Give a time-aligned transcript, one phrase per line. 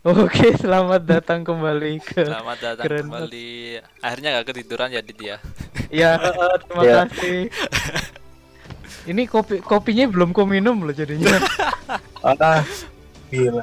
[0.00, 3.82] Oke, selamat datang kembali ke Selamat datang Keren kembali.
[3.98, 5.36] Akhirnya gak ketiduran ya Dit ya.
[5.90, 6.94] Ya, eh, terima Ya.
[7.04, 7.50] kasih.
[9.04, 11.34] Ini kopi kopinya belum ku minum loh jadinya.
[12.18, 12.66] Ah,
[13.30, 13.62] gila.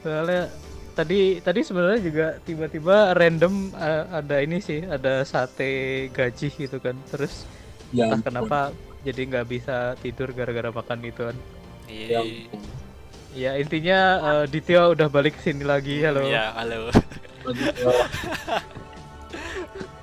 [0.00, 0.48] Soalnya
[0.94, 5.70] tadi tadi sebenarnya juga tiba-tiba random eh, ada ini sih, ada sate
[6.10, 6.94] gaji gitu kan.
[7.06, 7.42] Terus
[7.90, 8.26] Ya entah ampun.
[8.26, 8.58] kenapa
[9.02, 11.36] jadi nggak bisa tidur gara-gara makan itu kan.
[11.86, 12.50] Ya Iya.
[13.30, 16.02] Ya intinya eh, Ditya udah balik ke sini lagi.
[16.02, 16.26] Halo.
[16.26, 16.90] Ya, halo.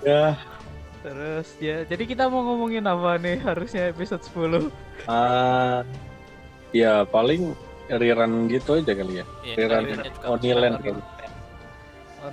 [0.07, 0.39] Ya,
[1.03, 3.43] Terus ya, jadi kita mau ngomongin apa nih?
[3.43, 4.71] Harusnya episode 10.
[5.07, 5.83] ah,
[6.71, 7.51] ya paling
[7.91, 9.25] rerun gitu aja kali ya.
[9.43, 10.97] Iya, Rerun akhirnya juga Oniland kan.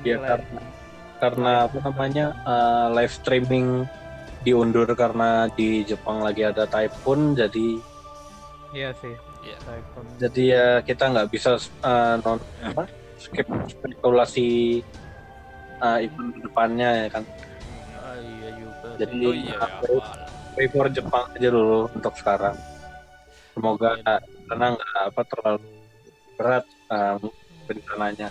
[0.07, 0.61] Ya karena
[1.19, 3.67] karena apa namanya eh, live streaming
[4.43, 7.79] diundur karena di Jepang lagi ada typhoon jadi
[8.75, 9.15] Iya sih.
[9.45, 9.59] Iya.
[9.71, 10.07] iPhone.
[10.17, 12.85] jadi ya kita nggak bisa eh, non apa
[13.17, 14.81] skip spekulasi
[15.77, 17.25] eh, event depannya ya kan.
[17.95, 18.89] Ah, iya juga.
[18.97, 19.67] Jadi Oh iya, ya,
[20.53, 22.57] pray for Jepang aja dulu untuk sekarang.
[23.53, 24.17] Semoga Iya.
[24.47, 25.61] karena nggak apa terlalu
[26.35, 26.65] berat
[27.65, 28.29] bencananya.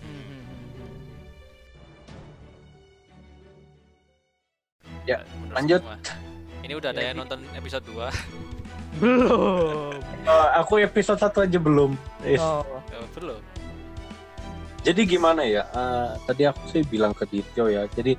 [0.00, 0.44] Hmm,
[5.04, 5.18] Ya,
[5.50, 5.80] lanjut.
[5.80, 5.96] semua.
[6.60, 8.12] Ini udah ada Ya, yang nonton episode 2.
[8.98, 9.94] Belum.
[10.22, 11.94] Eh, aku episode satu aja belum.
[12.20, 12.62] Eh, Oh.
[12.62, 13.40] Oh, belum.
[14.82, 15.64] Jadi gimana ya?
[15.66, 17.86] Eh, tadi aku sih bilang ke Dityo ya.
[17.88, 18.14] Jadi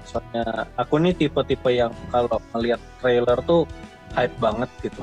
[0.00, 3.68] misalnya aku nih tipe-tipe yang kalau melihat trailer tuh
[4.14, 5.02] hype banget gitu.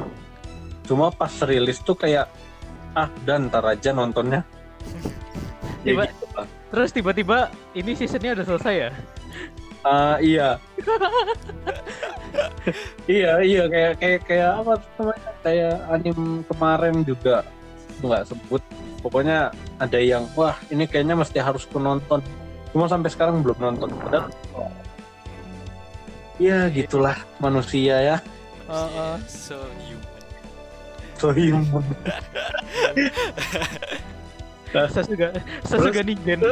[0.85, 2.29] Cuma pas rilis tuh kayak
[2.93, 4.41] ah dan ntar aja nontonnya.
[5.85, 6.47] ya Tiba- gitu lah.
[6.73, 7.37] Terus tiba-tiba
[7.71, 8.89] ini seasonnya udah selesai ya?
[9.85, 10.57] Ah, iya.
[13.05, 15.29] iya, iya kayak kayak kayak apa namanya?
[15.45, 16.19] Kayak anim
[16.49, 17.35] kemarin juga
[18.03, 18.61] nggak sebut.
[19.05, 22.19] Pokoknya ada yang wah ini kayaknya mesti harus ku nonton.
[22.73, 23.89] Cuma sampai sekarang belum nonton.
[24.01, 24.27] Padahal
[26.41, 28.17] ya gitulah manusia ya.
[28.65, 29.15] Heeh.
[29.29, 30.23] So human.
[31.15, 31.85] So human.
[34.75, 35.31] Sasuga,
[35.63, 36.43] Sasuga Ningen.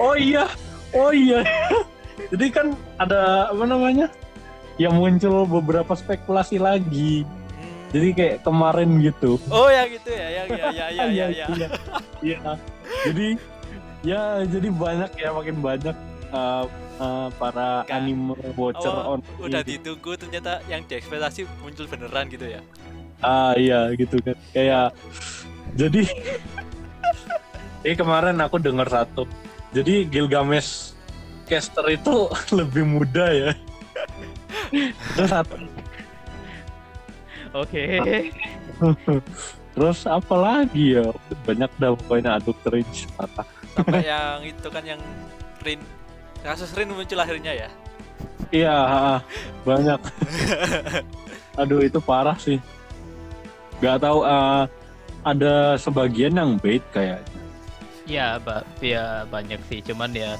[0.00, 0.48] Oh iya,
[0.96, 1.44] oh iya.
[2.32, 4.08] Jadi kan ada apa namanya?
[4.76, 7.24] Yang muncul beberapa spekulasi lagi.
[7.90, 9.40] Jadi kayak kemarin gitu.
[9.48, 11.46] Oh ya gitu ya, yang ya ya ya ya ya.
[11.48, 11.68] iya.
[12.20, 12.50] Iya.
[13.08, 13.26] Jadi
[14.02, 15.96] ya jadi banyak ya makin banyak
[16.30, 16.64] uh,
[16.98, 18.04] uh, para Kan.
[18.04, 22.60] anime watcher Oh, on Udah ditunggu ternyata yang diekspektasi muncul beneran gitu ya.
[23.18, 24.92] ah iya gitu kan kayak
[25.72, 26.04] jadi
[27.80, 29.24] ini kemarin aku dengar satu
[29.72, 30.92] jadi Gilgamesh
[31.48, 33.50] caster itu lebih muda ya
[35.14, 35.56] terus satu
[37.56, 38.04] Oke.
[39.72, 41.08] terus apa lagi ya?
[41.48, 42.56] Banyak dah pokoknya aduk
[43.16, 45.00] patah Sampai yang itu kan yang
[45.64, 45.80] Rin
[46.44, 47.68] kasus Rin muncul akhirnya ya.
[48.52, 48.78] iya
[49.64, 50.00] banyak.
[51.60, 52.60] Aduh itu parah sih.
[53.80, 54.68] Nggak tahu uh,
[55.24, 57.24] ada sebagian yang bait kayak
[58.06, 60.38] Ya, ba ya banyak sih, cuman ya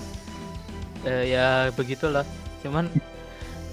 [1.02, 2.22] eh, ya begitulah.
[2.62, 2.86] Cuman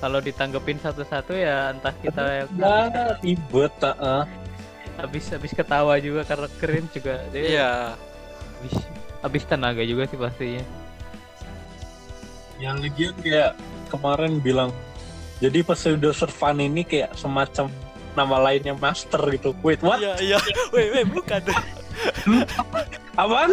[0.04, 2.44] kalau ditanggepin satu-satu ya entah kita ya
[3.24, 4.28] ribet uh,
[5.00, 7.24] habis habis ketawa juga karena keren juga.
[7.32, 7.72] Dia Iya.
[8.60, 8.76] habis
[9.24, 10.64] habis tenaga juga sih pastinya.
[12.60, 13.56] yang legion kayak
[13.88, 14.72] kemarin bilang
[15.40, 17.68] jadi pseudo servan ini kayak semacam
[18.14, 20.38] nama lainnya master gitu wait what Iya iya.
[20.72, 21.42] Wait wait bukan.
[23.20, 23.52] apaan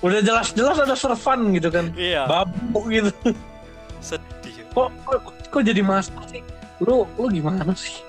[0.00, 2.24] udah jelas-jelas ada servan gitu kan Iya.
[2.24, 3.12] babu gitu
[4.00, 4.54] Sedih.
[4.70, 6.42] kok, kok kok jadi master sih?
[6.84, 8.00] Lu lu gimana sih?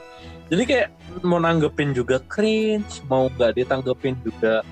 [0.49, 0.89] Jadi kayak
[1.21, 4.65] mau nanggepin juga cringe mau nggak ditanggepin juga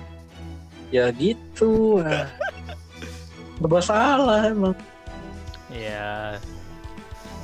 [0.90, 2.02] ya gitu.
[3.58, 4.76] Serba salah emang.
[5.70, 6.38] Ya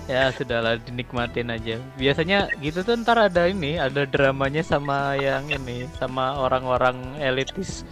[0.04, 1.80] ya sudahlah dinikmatin aja.
[1.96, 7.84] Biasanya gitu tuh ntar ada ini, ada dramanya sama yang ini, sama orang-orang elitis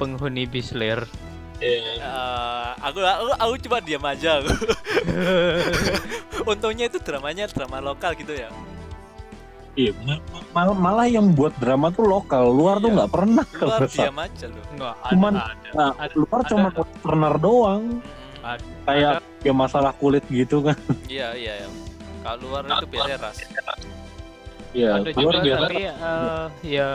[0.00, 1.04] penghuni Bisler.
[1.58, 1.98] Eh,
[2.78, 4.50] aku, aku aku cuma diam aja aku.
[6.50, 8.46] Untungnya itu dramanya drama lokal gitu ya.
[9.74, 9.94] Iya,
[10.50, 12.96] mal- malah yang buat drama tuh lokal, luar tuh Iya.
[12.98, 14.64] nggak pernah Luar nggak diam aja loh.
[14.70, 15.68] Enggak, Cuman ada.
[15.72, 17.82] Nah, Ada- luar ada- cuma partner doang,
[18.38, 20.78] Mm, Ada- kayak ya masalah kulit gitu kan.
[21.06, 21.52] Iya iya.
[21.58, 21.68] iya.
[22.22, 23.38] Kalau luar itu biasa ras.
[24.70, 25.62] Iya, ada luar juga biasa.
[25.64, 26.88] tapi eh, ya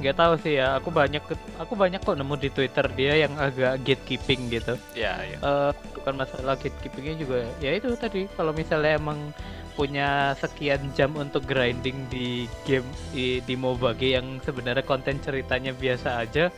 [0.00, 0.80] nggak tahu sih ya.
[0.80, 1.22] Aku banyak
[1.60, 4.74] aku banyak kok nemu di Twitter dia yang agak gatekeeping gitu.
[4.96, 5.38] Iya iya.
[5.38, 5.70] Eh,
[6.00, 9.36] bukan masalah gatekeepingnya juga ya itu tadi kalau misalnya emang
[9.76, 15.76] punya sekian jam untuk grinding di game di, di MOBA game yang sebenarnya konten ceritanya
[15.76, 16.48] biasa aja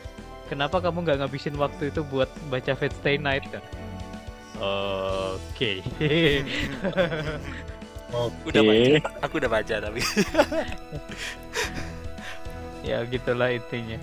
[0.47, 3.63] kenapa kamu nggak ngabisin waktu itu buat baca Fate Stay Night kan
[4.59, 6.43] oke Oke.
[8.45, 8.99] Udah baca.
[9.25, 9.97] Aku udah baca tapi.
[12.83, 13.97] ya gitulah intinya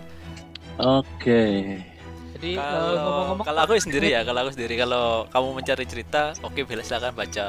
[0.81, 1.77] Oke.
[2.41, 6.33] jadi eh, kalau ngomong-ngomong kalau aku sendiri ya, kalau aku sendiri kalau kamu mencari cerita,
[6.41, 7.47] oke bila silakan baca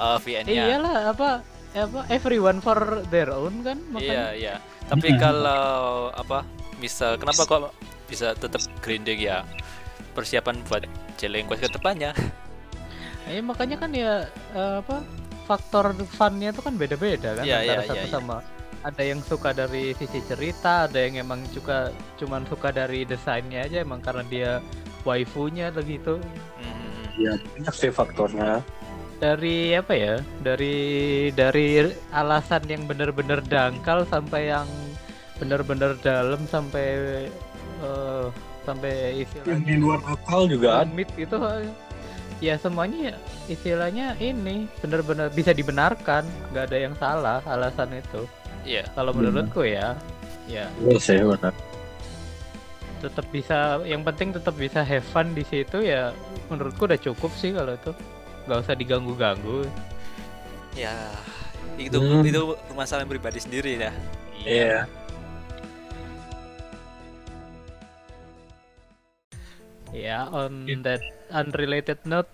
[0.00, 0.64] uh, eh, VN-nya.
[0.72, 1.28] iyalah apa
[1.72, 4.54] apa everyone for their own kan Iya, makanya iya.
[4.88, 6.44] Tapi kalau apa?
[6.80, 7.72] Misal kenapa kok
[8.10, 9.46] bisa tetap grinding ya?
[10.12, 10.84] Persiapan buat
[11.16, 12.12] Jeleng Quest ke depannya.
[13.30, 15.00] Eh, makanya kan ya eh, apa
[15.46, 18.14] faktor funnya itu kan beda-beda kan Iya, antara iya, satu iya, iya.
[18.14, 18.36] sama
[18.82, 23.82] ada yang suka dari sisi cerita, ada yang emang suka cuman suka dari desainnya aja
[23.82, 24.50] emang karena dia
[25.06, 26.18] waifunya begitu.
[26.58, 27.06] Hmm.
[27.18, 28.62] Ya, banyak sih faktornya.
[29.22, 30.14] Dari apa ya?
[30.42, 30.76] Dari
[31.30, 34.66] dari alasan yang bener-bener dangkal sampai yang
[35.38, 36.86] bener-bener dalam sampai
[37.82, 38.26] eh,
[38.66, 40.86] sampai istilahnya Yang di luar akal juga ada.
[40.86, 41.38] Amit itu
[42.42, 48.26] ya semuanya ya istilahnya ini benar-benar bisa dibenarkan nggak ada yang salah alasan itu
[48.62, 48.86] Iya.
[48.92, 49.30] kalau Benar.
[49.34, 49.98] menurutku ya
[50.46, 51.54] ya Iya sih benar.
[52.98, 56.14] tetap bisa yang penting tetap bisa have fun di situ ya
[56.46, 57.90] menurutku udah cukup sih kalau itu
[58.46, 59.66] nggak usah diganggu-ganggu
[60.72, 61.12] Ya,
[61.76, 62.24] itu Hmm.
[62.24, 62.42] itu
[62.72, 63.92] masalah pribadi sendiri ya.
[64.40, 64.88] Iya.
[69.92, 72.28] ya on that unrelated note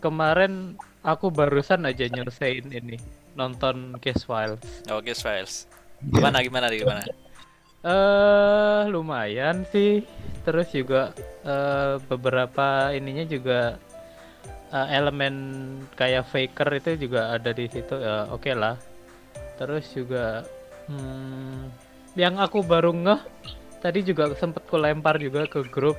[0.00, 2.96] kemarin aku barusan aja nyelesain ini
[3.38, 5.66] nonton Case Files Oke, Files.
[6.12, 7.02] Gimana gimana gimana?
[7.84, 10.04] eh lumayan sih.
[10.44, 11.12] Terus juga
[11.44, 13.60] eh beberapa ininya juga
[14.72, 15.34] eh, elemen
[15.98, 18.76] kayak faker itu juga ada di situ ya oke lah.
[19.58, 20.42] Terus juga
[20.90, 21.60] hmm,
[22.18, 23.20] yang aku baru ngeh
[23.82, 25.98] tadi juga sempet ku lempar juga ke grup.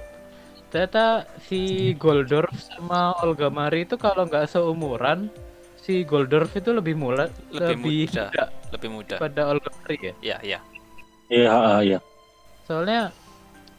[0.74, 5.30] Ternyata si Goldorf sama Olga Mari itu kalau nggak seumuran,
[5.86, 8.24] si Goldorf itu lebih mula, Lebih lebih, muda.
[8.26, 8.44] muda
[8.74, 9.16] Lebih muda.
[9.22, 10.14] pada Olga Mari ya.
[10.20, 10.60] Iya, iya.
[11.26, 12.00] Iya, iya.
[12.66, 13.14] Soalnya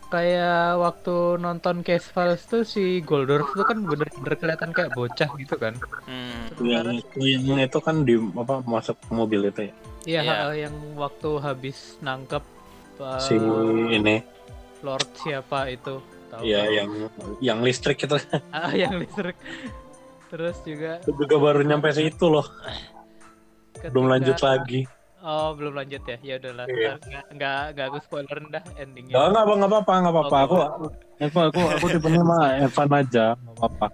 [0.06, 5.58] kayak waktu nonton Case Files tuh si Goldorf tuh kan bener-bener kelihatan kayak bocah gitu
[5.58, 5.74] kan.
[6.06, 6.46] Hmm.
[6.62, 9.72] Yang itu yang itu kan di apa masuk mobil itu ya.
[10.06, 10.34] Iya, Iya.
[10.46, 12.42] ha- yang waktu habis nangkep
[13.02, 13.34] uh, Si
[13.90, 14.22] ini
[14.80, 15.98] Lord siapa itu?
[16.26, 16.70] Tahu ya kan?
[16.70, 16.88] yang
[17.42, 18.14] yang listrik itu
[18.54, 19.34] Ah, yang listrik.
[20.26, 22.46] Terus juga juga baru nyampe situ loh.
[23.86, 24.80] Belum ketika- lanjut lagi.
[25.20, 26.16] Oh, belum lanjut ya.
[26.22, 26.64] Ya udahlah.
[26.66, 26.92] Iya.
[27.00, 29.14] Nggak nggak nggak aku spoilerin dah endingnya.
[29.16, 30.30] Enggak enggak apa enggak apa nggak apa-apa.
[30.30, 30.46] Oke.
[31.16, 33.86] Aku aku aku aku tipenya mah Evan aja, enggak apa-apa.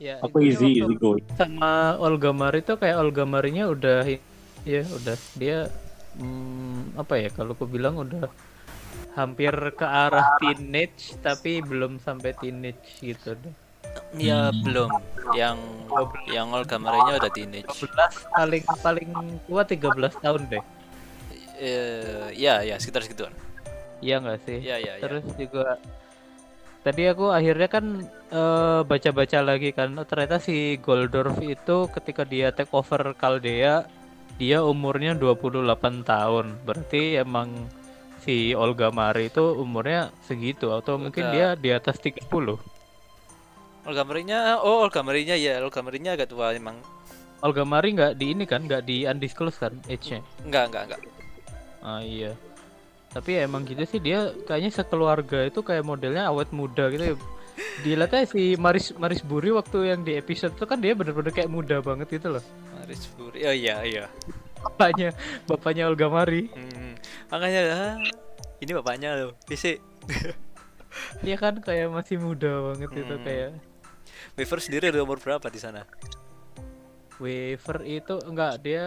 [0.00, 1.10] Ya, Aku easy waktu easy go.
[1.36, 4.00] sama Olga Mari tuh kayak Olga Marinya udah
[4.64, 5.68] ya udah dia
[6.16, 8.32] hmm, apa ya kalau aku bilang udah
[9.12, 13.52] hampir ke arah teenage tapi belum sampai teenage gitu deh.
[14.18, 14.62] Ya Hmm.
[14.66, 14.90] belum.
[15.34, 15.58] Yang
[16.30, 17.66] yang Olga Marinya udah teenage.
[17.66, 17.90] 12
[18.34, 19.10] paling paling
[19.46, 20.64] tua 13 tahun deh.
[21.60, 23.34] Eh, ya, ya sekitar segituan.
[24.00, 24.58] Iya nggak sih?
[24.64, 25.02] Ya, ya, ya.
[25.04, 25.76] Terus juga
[26.80, 27.84] tadi aku akhirnya kan
[28.32, 33.84] eh, baca-baca lagi kan oh, ternyata si Goldorf itu ketika dia take over Caldea
[34.40, 36.46] dia umurnya 28 tahun.
[36.64, 37.52] Berarti emang
[38.24, 41.34] si Olga Mari itu umurnya segitu atau mungkin Udah.
[41.36, 42.56] dia di atas 30.
[43.90, 46.78] Olga Marinya, oh Olga Marinya ya, Olga Marinya agak tua emang.
[47.42, 50.22] Olga Mari nggak di ini kan, nggak di undisclosed kan age-nya.
[50.46, 51.02] Enggak, enggak, enggak.
[51.82, 52.38] Ah iya.
[53.10, 57.14] Tapi ya emang gitu sih dia kayaknya sekeluarga itu kayak modelnya awet muda gitu ya.
[57.82, 61.82] Dilihatnya si Maris Maris Buri waktu yang di episode itu kan dia bener-bener kayak muda
[61.82, 62.44] banget gitu loh.
[62.78, 63.42] Maris Puri.
[63.42, 64.06] Oh iya, iya.
[64.62, 65.10] Bapaknya
[65.50, 66.46] bapaknya Olga Mari.
[66.54, 66.94] Hmm,
[67.26, 67.94] makanya ah,
[68.62, 69.32] ini bapaknya loh.
[69.50, 69.82] PC.
[71.24, 73.24] Dia kan kayak masih muda banget itu Hmm.
[73.24, 73.50] kayak
[74.40, 75.84] Weaver sendiri udah umur berapa di sana?
[77.20, 78.86] Waver itu enggak dia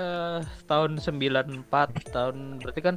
[0.65, 1.69] tahun 94
[2.09, 2.95] tahun berarti kan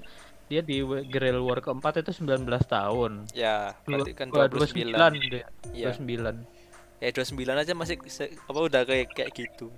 [0.49, 3.29] dia di Guerrilla War keempat itu 19 tahun.
[3.37, 4.97] Ya, berarti kan dua- 29.
[4.97, 5.45] 29 dia.
[5.77, 5.93] Iya.
[5.93, 6.49] 29.
[6.97, 7.97] Ya 29 aja masih
[8.41, 9.69] apa udah kayak kayak gitu.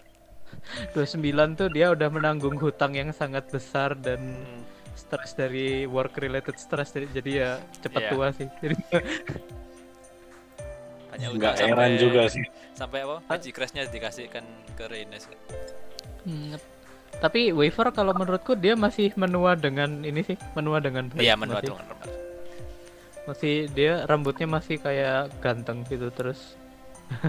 [0.94, 4.62] 29 tuh dia udah menanggung hutang yang sangat besar dan Hmm.
[4.94, 7.50] stres dari work related stress jadi, ya
[7.82, 8.10] cepat Iya.
[8.14, 8.46] tua sih.
[8.62, 8.74] Jadi
[11.08, 12.44] Hanya Enggak udah heran sampai- juga sih.
[12.76, 13.16] Sampai apa?
[13.26, 14.44] Haji Crashnya dikasihkan
[14.76, 15.24] ke Reines.
[16.22, 16.54] Hmm,
[17.18, 21.24] tapi Waver kalau menurutku dia masih menua dengan ini sih, menua dengan baik.
[21.24, 22.08] Iya, menua masih, tuh normal.
[23.24, 26.56] masih dia rambutnya masih kayak ganteng gitu terus.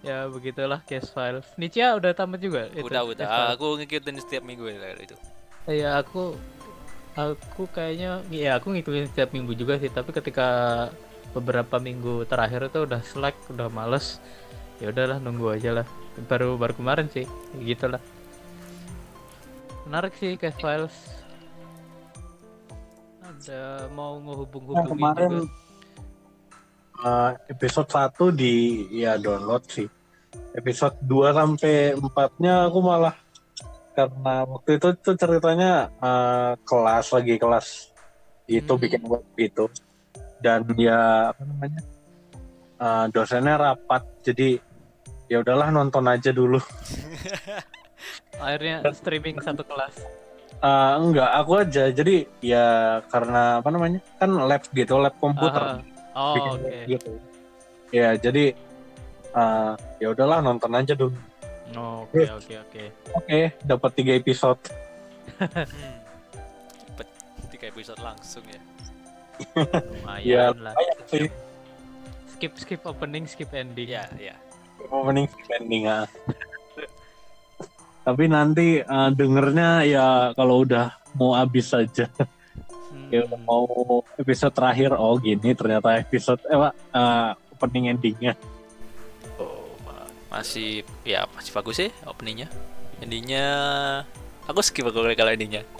[0.00, 1.44] Ya begitulah case files.
[1.60, 2.88] Nicia udah tamat juga itu.
[2.88, 3.52] udah, case udah.
[3.52, 5.16] Aku ngikutin setiap minggu ya itu.
[5.68, 6.40] Ya aku
[7.18, 10.88] aku kayaknya ya aku ngikutin setiap minggu juga sih tapi ketika
[11.30, 14.18] beberapa minggu terakhir itu udah slack udah males
[14.82, 15.86] ya udahlah nunggu aja lah.
[16.26, 17.28] Baru baru kemarin sih
[17.62, 18.00] gitulah.
[19.86, 20.96] Menarik sih case files.
[23.22, 25.70] Ada mau Nah, ngehubung-hubungin kemarin juga
[27.04, 28.54] uh, episode 1 di
[28.92, 29.88] ya download sih.
[30.54, 33.14] Episode 2 sampai 4-nya aku malah
[34.08, 37.66] karena waktu itu tuh ceritanya uh, kelas lagi kelas.
[38.48, 38.82] Itu Hmm.
[38.82, 39.68] bikin web gitu.
[40.40, 41.80] Dan ya apa namanya
[42.80, 44.02] uh, dosennya rapat.
[44.24, 44.56] Jadi
[45.28, 46.56] ya udahlah nonton aja dulu.
[48.44, 50.00] Akhirnya streaming satu kelas.
[50.60, 51.92] Uh, enggak aku aja.
[51.92, 55.80] Jadi ya karena apa namanya kan lab gitu lab komputer.
[55.80, 56.16] Aha.
[56.16, 56.62] oh bikin oke.
[56.64, 57.12] web gitu.
[57.90, 58.44] Ya jadi
[59.34, 61.14] uh, ya udahlah nonton aja dulu
[61.76, 62.82] oke oke oke
[63.14, 64.60] oke dapat tiga episode
[65.40, 65.96] Hmm.
[66.84, 67.08] Cepet
[67.48, 68.60] tiga episode langsung ya.
[70.20, 71.26] ya lumayan lah lumayan sih
[72.28, 74.36] skip skip opening skip ending Iya, iya.
[74.90, 76.04] opening spending ah.
[78.06, 82.08] tapi nanti uh, dengernya ya kalau udah mau habis saja
[82.90, 83.06] Hmm.
[83.06, 88.59] ya mau episode terakhir oh gini ternyata episode eh Pak, uh, opening endingnya Oh,
[90.30, 92.46] masih ya masih bagus sih openingnya.
[93.02, 93.46] Endingnya
[94.46, 95.66] aku skip aku kalau endingnya.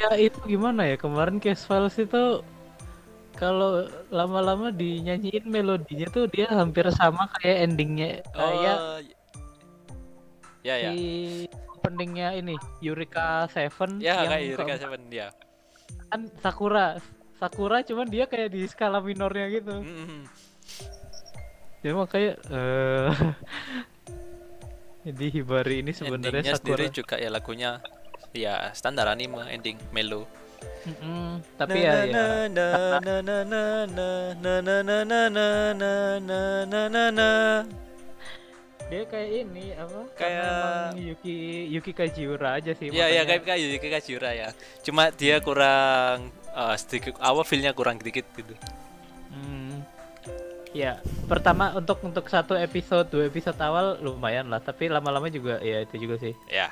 [0.00, 2.40] ya itu gimana ya kemarin case files itu
[3.36, 9.00] kalau lama-lama dinyanyiin melodinya tuh dia hampir sama kayak endingnya kayak Oh,
[10.60, 10.90] ya ya.
[10.92, 15.28] di openingnya ini Eureka Seven Ya yang kayak Eureka Seven ya.
[16.12, 17.00] kan Sakura
[17.40, 20.28] Sakura cuman dia kayak di skala minornya gitu Mm-mm
[21.80, 23.10] ya makanya uh,
[25.06, 26.60] jadi Hibari ini sebenarnya Endingnya Sakura.
[26.60, 27.70] sendiri juga ya lagunya
[28.36, 30.28] ya standar anime ending melo
[30.60, 31.28] Mm -hmm.
[31.56, 32.24] tapi ya ya
[38.90, 41.36] dia kayak ini apa kayak Yuki
[41.70, 44.48] Yuki Kajiura aja sih ya ya kayak kayak Yuki Kajiura ya
[44.82, 48.52] cuma dia kurang uh, sedikit awal feelnya kurang dikit gitu
[50.70, 50.78] Hmm.
[50.78, 55.82] Ya, pertama untuk untuk satu episode, dua episode awal lumayan lah, tapi lama-lama juga ya
[55.82, 56.34] itu juga sih.
[56.46, 56.70] Ya,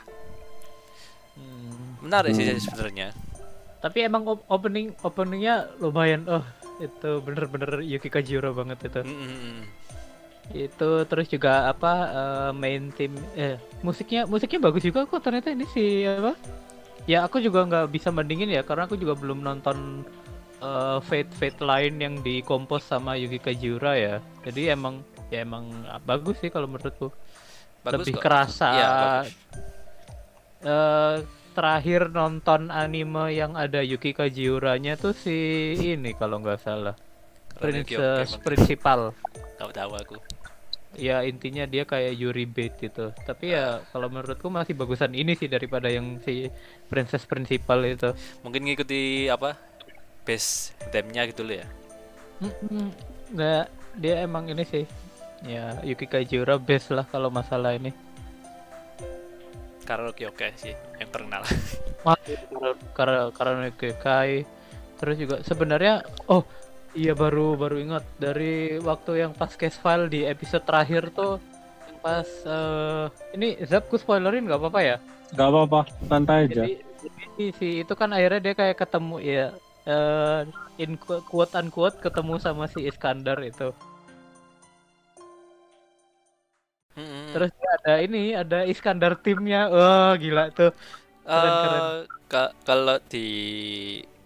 [1.34, 1.98] Hmm.
[2.02, 2.62] menarik sih Hmm.
[2.62, 3.08] sebenarnya.
[3.78, 6.26] Tapi emang op- opening openingnya lumayan.
[6.26, 6.42] Oh,
[6.78, 9.02] itu bener-bener Yuki Kajiura banget itu.
[9.02, 9.66] Mm-mm.
[10.50, 15.66] Itu terus juga apa eh, main tim eh musiknya musiknya bagus juga kok ternyata ini
[15.70, 16.34] si apa?
[17.06, 20.02] Ya aku juga nggak bisa bandingin ya karena aku juga belum nonton
[20.62, 24.16] eh, Fate Fate lain yang dikompos sama Yuki Kajiura ya.
[24.42, 27.12] Jadi emang ya emang ah, bagus sih kalau menurutku.
[27.84, 28.22] Bagus Lebih kok.
[28.22, 28.68] kerasa.
[28.74, 29.32] Bagus.
[30.66, 31.16] eh,
[31.58, 36.94] terakhir nonton anime yang ada Yuki Kajiuranya tuh si ini kalau nggak salah.
[36.94, 37.58] Ya.
[37.58, 39.10] Princess Principal.
[39.58, 40.16] Tahu tahu aku.
[40.94, 43.10] Ya intinya dia kayak Yuri Bait gitu.
[43.26, 46.46] Tapi ya kalau menurutku masih bagusan ini sih daripada yang si
[46.86, 48.14] Princess Principal itu.
[48.46, 49.58] Mungkin ngikuti apa?
[50.28, 51.66] Base theme-nya gitu loh ya.
[53.32, 53.64] Nggak,
[53.96, 54.84] dia emang ini sih.
[55.40, 57.96] Ya Yuki Kajiura best lah kalau masalah ini.
[59.88, 61.40] Karaoke oke sih yang terkenal.
[62.96, 64.44] Karena karena Kai
[64.98, 66.42] terus juga sebenarnya oh
[66.92, 71.38] iya baru baru ingat dari waktu yang pas case file di episode terakhir tuh
[71.86, 73.06] yang pas eh,
[73.38, 74.96] ini Zap ku spoilerin nggak apa-apa ya
[75.38, 75.80] nggak apa-apa
[76.10, 79.46] santai aja jadi, jadi si itu kan akhirnya dia kayak ketemu ya
[79.88, 80.40] eh
[80.82, 83.68] in qu- quote unquote ketemu sama si Iskandar itu.
[86.98, 87.30] Mm-mm.
[87.32, 89.70] terus ada ini ada Iskandar timnya.
[89.70, 90.70] Wah gila tuh.
[91.28, 91.94] Eh,
[92.32, 93.26] ka- kalau di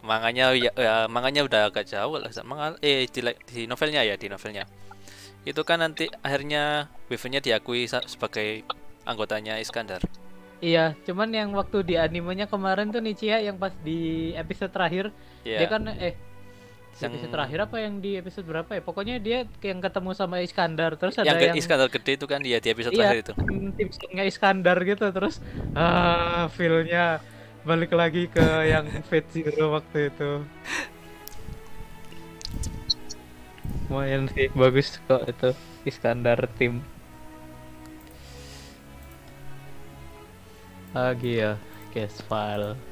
[0.02, 2.30] manganya ya, ya manganya udah agak jauh lah.
[2.46, 4.64] Manga eh di, di novelnya ya di novelnya.
[5.50, 8.62] Itu kan nanti akhirnya Weaver-nya diakui sa- sebagai
[9.10, 10.02] anggotanya Iskandar
[10.62, 15.10] Iya, cuman yang waktu di animenya kemarin tuh Nichia yang pas di episode terakhir
[15.42, 16.14] ya dia kan eh
[16.94, 18.80] Yang- episode terakhir apa yang di episode berapa ya?
[18.80, 22.68] Pokoknya dia yang ketemu sama Iskandar terus ada yang, Iskandar gede itu kan dia di
[22.70, 23.10] episode Iya.
[23.10, 23.32] terakhir itu
[23.90, 25.42] singnya Iskandar gitu terus
[25.74, 27.18] ah feel-nya
[27.62, 30.30] balik lagi ke yang Fate Zero waktu itu.
[33.88, 35.50] Lumayan sih bagus kok itu
[35.82, 36.80] Iskandar tim.
[40.92, 41.56] Lagi ya,
[41.88, 42.91] case file.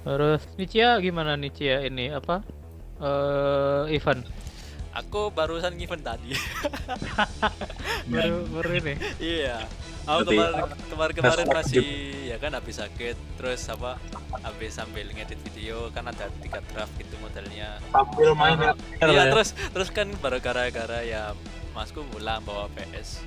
[0.00, 2.40] Terus Nicia gimana Nicia ini apa?
[3.00, 4.24] Eh event
[4.90, 6.34] Aku barusan event tadi.
[8.10, 8.94] baru baru ini.
[9.22, 9.62] Iya.
[10.02, 11.86] Aku kemarin kemarin kemarin masih
[12.26, 14.02] ya kan habis sakit terus apa
[14.42, 17.78] habis sambil ngedit video kan ada tiga draft gitu modelnya.
[17.94, 18.58] Sambil main
[18.98, 21.38] Iya terus terus kan baru gara-gara ya
[21.70, 23.22] masku pulang bawa PS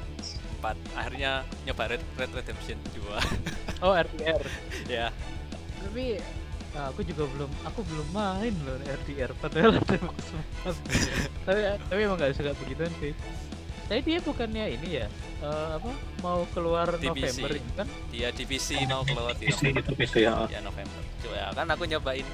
[0.59, 4.43] 4 akhirnya nyoba Red, Red Redemption 2 Oh RDR.
[4.99, 5.07] ya
[5.79, 6.19] Tapi
[6.73, 9.97] nah, aku juga belum aku belum main loh RDR padahal ada
[11.45, 13.13] tapi tapi emang gak suka begituan sih.
[13.83, 15.07] Tapi dia bukannya ini ya
[15.39, 17.37] eh, apa mau keluar DBC.
[17.43, 17.87] November ini kan?
[18.09, 19.81] dia di PC mau keluar di PC November.
[19.81, 20.33] itu PC ya.
[20.47, 21.01] ya November.
[21.19, 22.27] Coba ya kan aku nyobain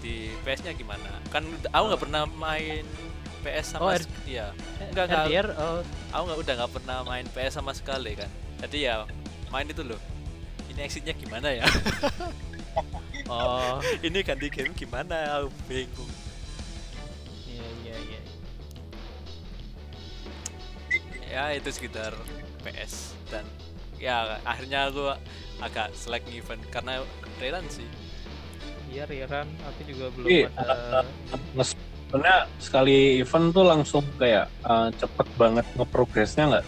[0.00, 1.10] di PS nya gimana?
[1.30, 2.84] Kan aku nggak pernah main
[3.40, 4.52] PS Oh, sama R- sek- iya.
[4.82, 5.24] Enggak, enggak.
[5.24, 8.28] RDR oh, aku nggak udah nggak pernah main PS sama sekali kan.
[8.60, 9.06] Jadi ya
[9.48, 10.00] main itu loh.
[10.68, 11.64] Ini exitnya gimana ya
[13.30, 16.10] oh ini ganti game gimana aku bingung
[17.46, 18.20] iya iya iya.
[21.30, 22.12] ya itu sekitar
[22.62, 23.46] PS dan
[24.00, 25.14] ya akhirnya aku
[25.60, 27.04] agak select event karena
[27.38, 27.86] Relan sih
[28.90, 31.06] Iya Riran, aku juga belum Iya, ada.
[32.10, 36.66] Sebenarnya sekali event tuh langsung kayak eh, cepet banget ngeprogresnya nggak?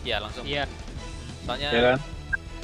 [0.00, 0.64] ya langsung Iya.
[1.44, 1.98] soalnya Ya kan?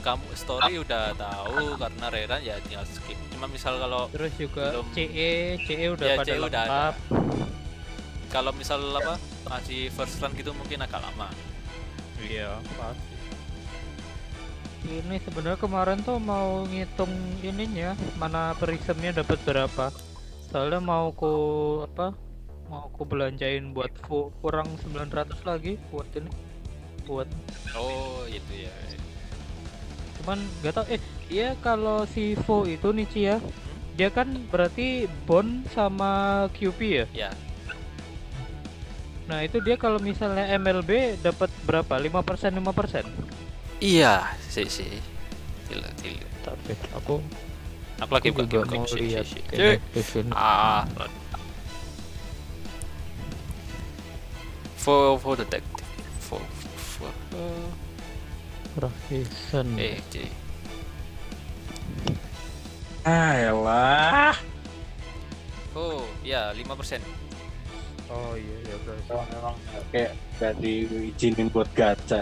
[0.06, 4.86] Kamu story udah tahu karena Reran ya tinggal skip cuma misal kalau Terus juga Belum.
[4.94, 5.30] CE,
[5.66, 6.84] CE udah Ya, pada CE udah ada.
[8.30, 11.26] kalau misal apa masih first run gitu mungkin agak lama
[12.16, 13.12] Iya, pasti.
[14.88, 17.12] Ini sebenarnya kemarin tuh mau ngitung
[17.44, 19.92] ininya, mana perisemnya dapat berapa.
[20.48, 21.32] Soalnya mau ku
[21.84, 22.16] apa?
[22.72, 23.92] Mau ku belanjain buat
[24.40, 26.30] kurang 900 lagi buat ini.
[27.04, 27.28] Buat
[27.76, 28.72] oh itu ya
[30.26, 30.98] cuman gak tau eh
[31.30, 33.38] iya kalau si Vo itu nih Ci ya
[33.94, 37.06] dia kan berarti bond sama QP ya?
[37.14, 37.30] Ya
[39.30, 41.94] nah itu dia kalau misalnya MLB dapat berapa?
[41.94, 43.06] 5% 5%
[43.78, 44.90] iya sih sih
[45.70, 46.26] Gila, gila.
[46.42, 47.18] tapi aku
[47.98, 49.26] aku lagi aku juga game mau sih, lihat
[49.94, 50.30] di sini.
[50.30, 50.82] ah
[54.76, 55.82] for for detective.
[56.22, 56.38] For
[56.78, 57.66] for Eh,
[58.76, 59.66] Gratisan.
[59.80, 60.28] eh jadi
[63.02, 64.34] Ah, elah.
[65.72, 66.98] oh ya 5%
[68.10, 69.54] oh iya ya berarti Emang, emang
[69.90, 72.20] kayak gak diizinin buat gacha.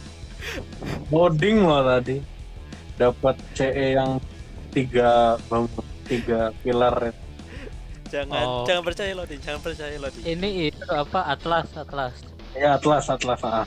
[1.12, 2.16] Loading loh tadi.
[2.96, 4.20] Dapat CE yang
[4.70, 5.68] tiga bangun
[6.04, 7.10] tiga pilar
[8.06, 8.62] jangan Oh.
[8.66, 12.14] jangan percaya lo jangan percaya lo ini itu apa Atlas Atlas
[12.52, 13.62] ya atlas atlas ah.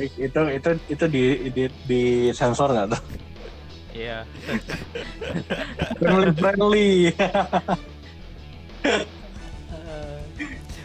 [0.00, 3.02] Itu itu itu di di, di sensor nggak tuh?
[3.90, 4.24] Iya.
[5.98, 6.90] Friendly friendly.
[8.80, 10.18] Eh,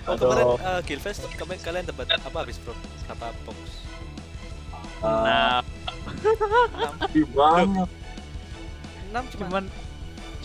[0.03, 2.75] oh kemarin uh, Guildfest kemarin kalian dapat apa habis bro?
[3.07, 3.57] Berapa box?
[4.99, 7.89] Nah nah banyak.
[9.15, 9.63] 6 cuma cuman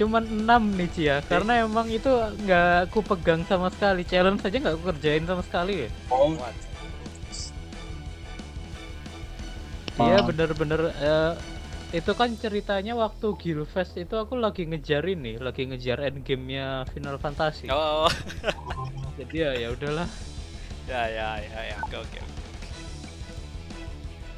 [0.01, 1.21] cuman 6 nih Ci ya.
[1.21, 4.09] Karena emang itu nggak aku pegang sama sekali.
[4.09, 5.89] Challenge saja nggak aku kerjain sama sekali ya?
[6.09, 6.33] Oh?
[10.01, 11.33] Iya bener-bener eh,
[11.93, 17.69] itu kan ceritanya waktu Guildfest itu aku lagi ngejar ini, lagi ngejar endgame-nya Final Fantasy.
[17.69, 18.09] oh.
[19.21, 20.09] Jadi ya ya udahlah.
[20.89, 21.77] ya ya ya ya.
[21.85, 22.19] Oke oke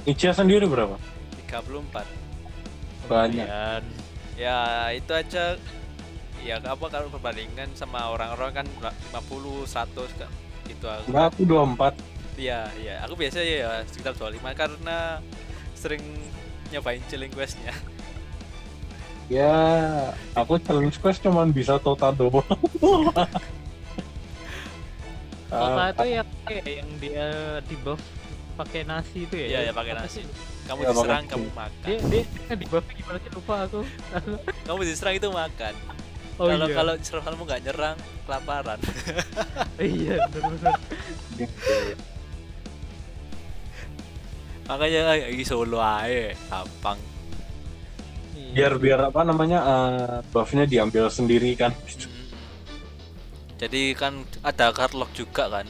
[0.02, 0.98] Icha sendiri berapa?
[1.46, 3.46] 34 banyak.
[3.46, 4.01] Lumayan.
[4.36, 4.56] Ya
[4.92, 5.56] itu aja.
[6.42, 8.66] Ya apa kalau perbandingan sama orang-orang kan
[9.14, 10.30] 50 100 kan
[10.66, 11.94] gitu aku Enggak, aku 24
[12.34, 12.94] iya iya.
[13.06, 15.22] Aku biasa ya sekitar 25 karena
[15.78, 16.02] sering
[16.72, 17.70] nyobain chilling questnya.
[19.30, 19.48] Ya
[20.34, 22.44] aku challenge quest cuman bisa total doang
[25.48, 26.28] Kota Ah, itu yang
[26.64, 27.28] yang dia
[27.64, 28.00] di buff
[28.56, 29.46] pakai nasi itu ya?
[29.48, 30.24] iya ya pakai nasi
[30.62, 33.80] kamu Iya, diserang kamu makan Dia dia di buff gimana sih lupa aku.
[34.66, 35.74] kamu diserang itu makan
[36.40, 36.74] Oh kalau iya.
[36.74, 38.78] kalau kamu nggak nyerang kelaparan
[39.78, 40.74] iya benar-benar.
[44.62, 46.98] makanya lagi solo aja gampang
[48.32, 48.48] Iya.
[48.54, 52.32] biar biar apa namanya eh, buffnya diambil sendiri kan Mm.
[53.58, 55.66] jadi kan ada card lock juga kan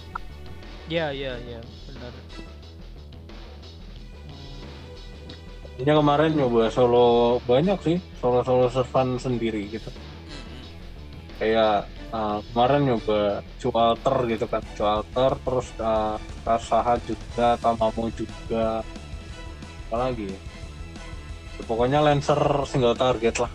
[0.86, 2.12] Iya iya iya benar.
[5.82, 9.90] Ini kemarin nyoba solo banyak sih solo solo servan sendiri gitu.
[11.42, 14.62] Kayak eh, kemarin nyoba Cualter gitu kan.
[14.78, 16.14] Cualter terus uh,
[16.46, 18.86] Kasaha juga Tamamo juga.
[19.90, 20.38] Apalagi ya?
[21.58, 22.38] Ya, pokoknya Lancer
[22.70, 23.52] single target lah.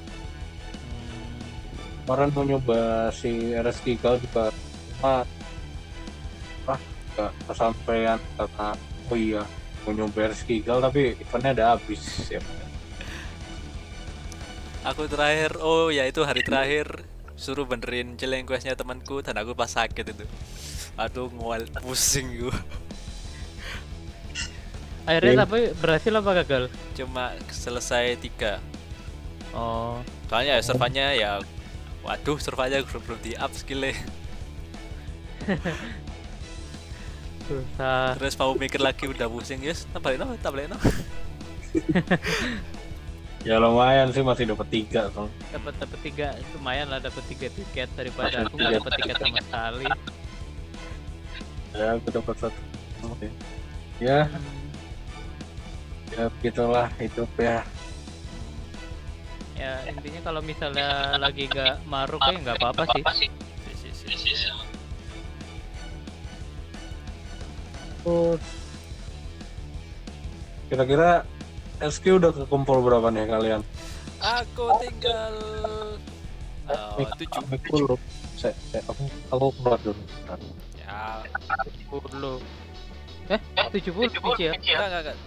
[2.03, 4.51] Kemarin mau nyoba si RS Gigal juga.
[4.99, 5.23] Ah,
[6.67, 6.79] ah
[7.15, 8.67] gak kesampaian karena
[9.07, 9.43] oh iya
[9.87, 12.43] mau nyoba RS Gigal tapi eventnya udah habis ya
[14.87, 17.03] Aku terakhir, oh ya itu hari terakhir
[17.35, 20.23] suruh benerin chilling questnya temanku dan aku pas sakit itu.
[20.95, 22.55] Aduh ngual pusing gua.
[25.07, 25.43] akhirnya Iya.
[25.43, 26.63] tapi berhasil apa gagal
[26.95, 28.63] Cuma selesai tiga.
[29.51, 29.99] oh
[30.31, 31.31] Soalnya ya servernya ya,
[32.03, 33.91] waduh servernya belum belum di up skillnya.
[37.47, 40.77] susah Terus mau mikir lagi udah pusing yes, tambahin no, tambahin no.
[43.47, 45.31] ya lumayan sih masih dapat tiga so.
[45.55, 46.35] dapat dapat tiga.
[46.57, 49.87] Lumayan lah dapat tiga tiket daripada Masih aku nggak dapat tiket sama sekali.
[51.71, 52.61] Ya aku dapat satu.
[53.07, 53.27] Oke.
[54.03, 54.27] ya.
[56.11, 57.63] Ya begitulah hidup ya.
[59.55, 63.31] Ya intinya kalau misalnya lagi nggak maruk ya nggak apa-apa sih
[68.03, 68.43] Terus,
[70.67, 71.23] kira-kira
[71.77, 73.61] SQ udah kekumpul berapa nih kalian?
[74.17, 75.33] Aku tinggal
[76.69, 77.43] oh, tujuh.
[77.53, 77.95] Aku,
[78.33, 80.01] saya, saya, aku, aku keluar dulu.
[80.81, 81.21] Ya,
[81.91, 82.41] 70
[83.27, 83.41] eh
[83.75, 85.17] 70 biji ya enggak enggak enggak.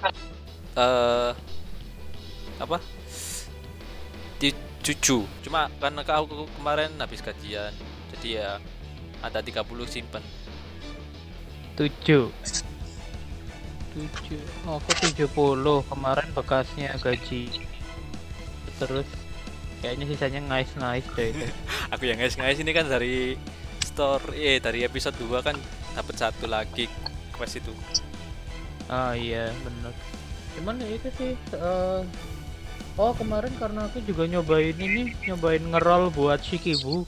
[0.72, 1.32] Eh
[2.60, 2.76] apa?
[4.40, 4.48] Di
[4.80, 5.28] cucu.
[5.44, 7.72] Cuma karena aku kemarin habis kajian.
[8.16, 8.56] Jadi ya
[9.20, 10.24] ada 30 simpen.
[11.80, 12.28] 7
[13.96, 15.26] 7 oh, aku 70
[15.88, 17.48] kemarin bekasnya gaji.
[18.78, 19.08] Terus
[19.80, 21.46] kayaknya sisanya ngais-ngais deh itu.
[21.96, 23.34] Aku yang ngais-ngais ini kan dari
[23.82, 25.56] store eh dari episode 2 kan
[25.96, 26.86] dapat satu lagi
[27.34, 27.72] quest itu.
[28.90, 29.94] ah iya bener.
[30.58, 32.02] Cuman ya itu sih eh,
[32.98, 37.06] oh kemarin karena aku juga nyobain ini nyobain ngerol buat Shikibu.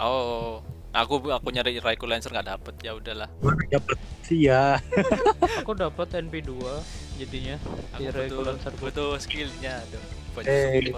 [0.00, 0.60] Oh,
[0.94, 3.28] aku aku nyari Raikou Lancer nggak dapet ya udahlah.
[3.68, 4.78] Dapat sih ya.
[5.60, 6.50] aku dapat NP2
[7.18, 7.56] jadinya
[7.94, 10.02] Aku butuh, server butuh skillnya aduh.
[10.34, 10.94] Buat Eh.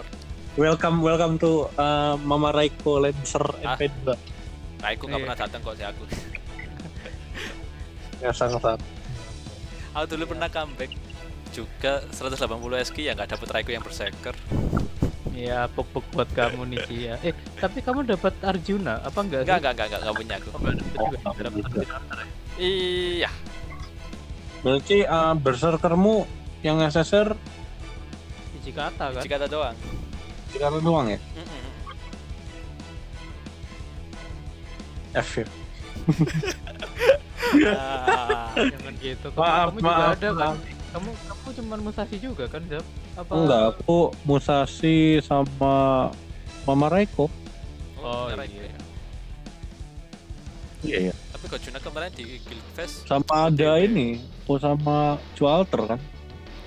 [0.56, 3.76] Welcome, welcome to uh, Mama Raiko Lancer Ah.
[3.76, 4.12] MP2.
[4.80, 5.24] Raikou nggak Iya.
[5.24, 6.04] pernah datang kok si aku.
[8.16, 8.80] Ya sangat
[9.92, 10.92] Aku dulu pernah comeback
[11.52, 12.52] juga 180
[12.84, 14.36] SK ya nggak dapet Raikou yang berserker.
[15.36, 19.58] Ya pupuk buat kamu nih Cia eh tapi kamu dapat Arjuna apa enggak sih Enggak
[19.60, 20.48] enggak enggak enggak, enggak punya aku.
[20.48, 21.18] Oh, juga.
[21.28, 21.84] Arjuna.
[22.56, 23.30] Iya,
[24.64, 26.16] Berarti uh, berserkermu
[26.64, 27.36] yang SSR
[28.56, 29.76] biji kata kan jika ada doang.
[30.48, 31.20] tiga doang ya?
[31.36, 31.64] Mm-mm.
[35.14, 35.46] F ya?
[37.56, 40.75] Ah, jangan gitu kamu, Maaf, kamu juga maaf, ada kan maaf.
[40.96, 42.80] Kamu kamu cuman Musashi juga kan Zap?
[43.20, 46.08] apa Enggak, aku Musashi sama
[46.64, 47.28] Mama Raiko.
[48.00, 48.64] Oh, bener, iya.
[48.64, 48.80] ya.
[50.80, 51.14] Iya, iya.
[51.36, 56.00] Tapi kok Juna kemarin di Guild Fest Sama ada ini, aku sama Cualter kan?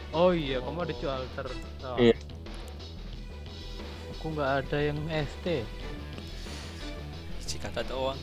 [0.09, 1.47] oh iya kamu ada Cualter
[1.85, 1.97] oh.
[2.01, 2.17] Iya.
[4.09, 5.45] aku nggak ada yang ST
[7.49, 8.17] jika doang.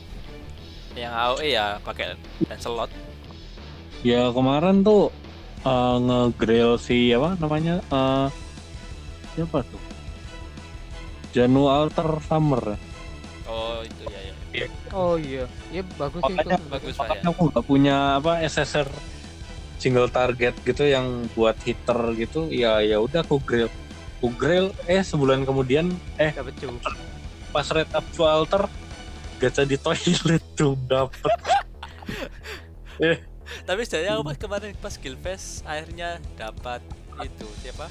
[0.95, 2.15] Yang AOE ya pakai
[2.47, 2.91] Lancelot.
[4.07, 5.11] Ya kemarin tuh
[5.67, 7.83] uh, nge-grill si apa namanya?
[7.91, 8.31] Uh,
[9.35, 9.81] siapa tuh?
[11.35, 12.79] Janu Alter Summer.
[13.45, 14.19] Oh itu ya
[14.63, 14.67] ya.
[14.91, 17.31] oh iya ya bagus sih itu Makanya- Bagus pak Makanya ya.
[17.31, 18.89] aku nggak punya apa SSR
[19.77, 22.49] single target gitu yang buat hitter gitu.
[22.49, 23.69] Ya ya udah aku grill.
[24.17, 26.57] Aku grill eh sebulan kemudian eh dapat
[27.53, 28.65] pas red up Cualter
[29.37, 31.31] gacha di toilet tuh dapet.
[33.63, 36.81] Tapi sebenarnya aku pas kemarin pas Guild Fest akhirnya dapat
[37.23, 37.87] itu siapa?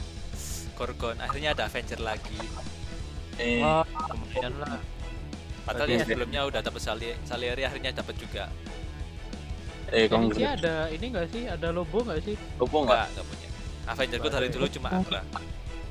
[0.77, 1.17] Gorgon.
[1.19, 2.37] Akhirnya ada Avenger lagi.
[3.37, 4.81] Eh, wah lumayan lah
[5.67, 8.47] Padahal yang sebelumnya udah dapat Sali Salieri akhirnya dapat juga.
[9.91, 10.39] eh Jadi kongres.
[10.39, 12.95] Cia ada ini nggak sih ada lobo nggak sih Lobo nggak?
[12.95, 13.49] Enggak, enggak punya.
[13.87, 15.23] Avenger gue dari dulu cuma Angra.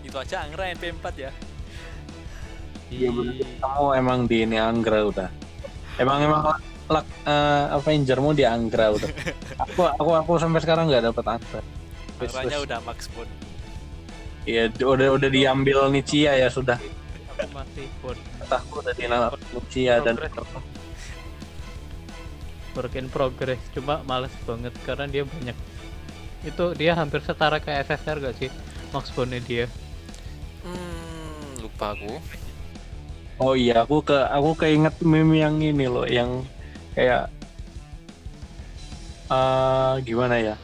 [0.04, 1.32] Itu aja Angra MP4 ya.
[2.88, 3.36] Iya bener.
[3.60, 5.30] Kamu emang di ini Anggra udah.
[6.00, 6.44] Emang emang
[6.86, 9.12] lak eh, Avengermu di Anggra udah.
[9.66, 11.62] aku aku aku sampai sekarang nggak dapet Anggra.
[12.22, 12.66] Angranya wis.
[12.66, 13.28] udah max pun.
[14.46, 16.78] Iya udah udah diambil Nichia ya sudah.
[17.36, 18.18] aku masih buat
[18.48, 19.04] Aku udah di
[19.58, 20.16] Nichia dan
[22.76, 25.58] work in progress cuma males banget karena dia banyak
[26.44, 28.50] itu dia hampir setara kayak SSR gak sih
[28.92, 29.66] max bonnya dia
[30.66, 32.18] Hmm, lupa aku.
[33.38, 36.42] Oh iya aku ke aku keinget meme yang ini loh yang
[36.96, 37.28] kayak
[39.26, 40.56] eh gimana ya?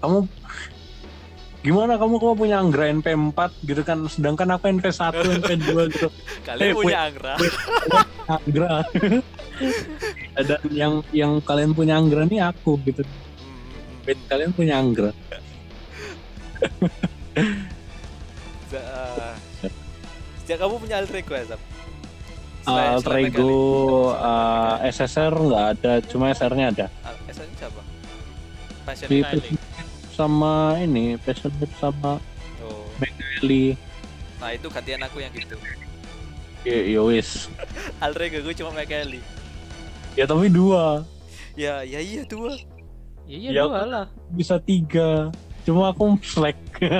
[0.00, 0.24] Kamu
[1.60, 6.08] gimana kamu kok punya Anggra NP4 gitu kan sedangkan aku NP1 NP2 gitu
[6.48, 7.34] Kalian Eh, punya Anggra.
[8.26, 8.74] Anggra
[10.40, 13.04] dan yang yang kalian punya Anggra nih aku gitu
[14.00, 15.12] Hmm, kalian punya Anggra
[18.66, 19.36] Sa-
[20.40, 21.60] Sejak kamu punya alter ego ya, Sam?
[22.62, 23.52] Alter ego
[24.12, 26.86] uh, SSR nggak ada cuma SR-nya ada
[27.26, 27.80] SN siapa?
[28.84, 29.20] Passion Di
[30.10, 32.20] sama ini Passion sama
[32.60, 32.84] Oh.
[33.40, 33.72] Eli
[34.36, 35.56] Nah itu gantian aku yang gitu.
[36.60, 37.48] ya ya wis
[38.04, 39.20] Alter ego gue cuma Kelly.
[40.12, 41.04] ya tapi dua
[41.54, 42.56] Ya, ya iya dua.
[43.24, 44.06] Iya Ya, dua lah.
[44.30, 46.56] bisa tiga cuma aku slack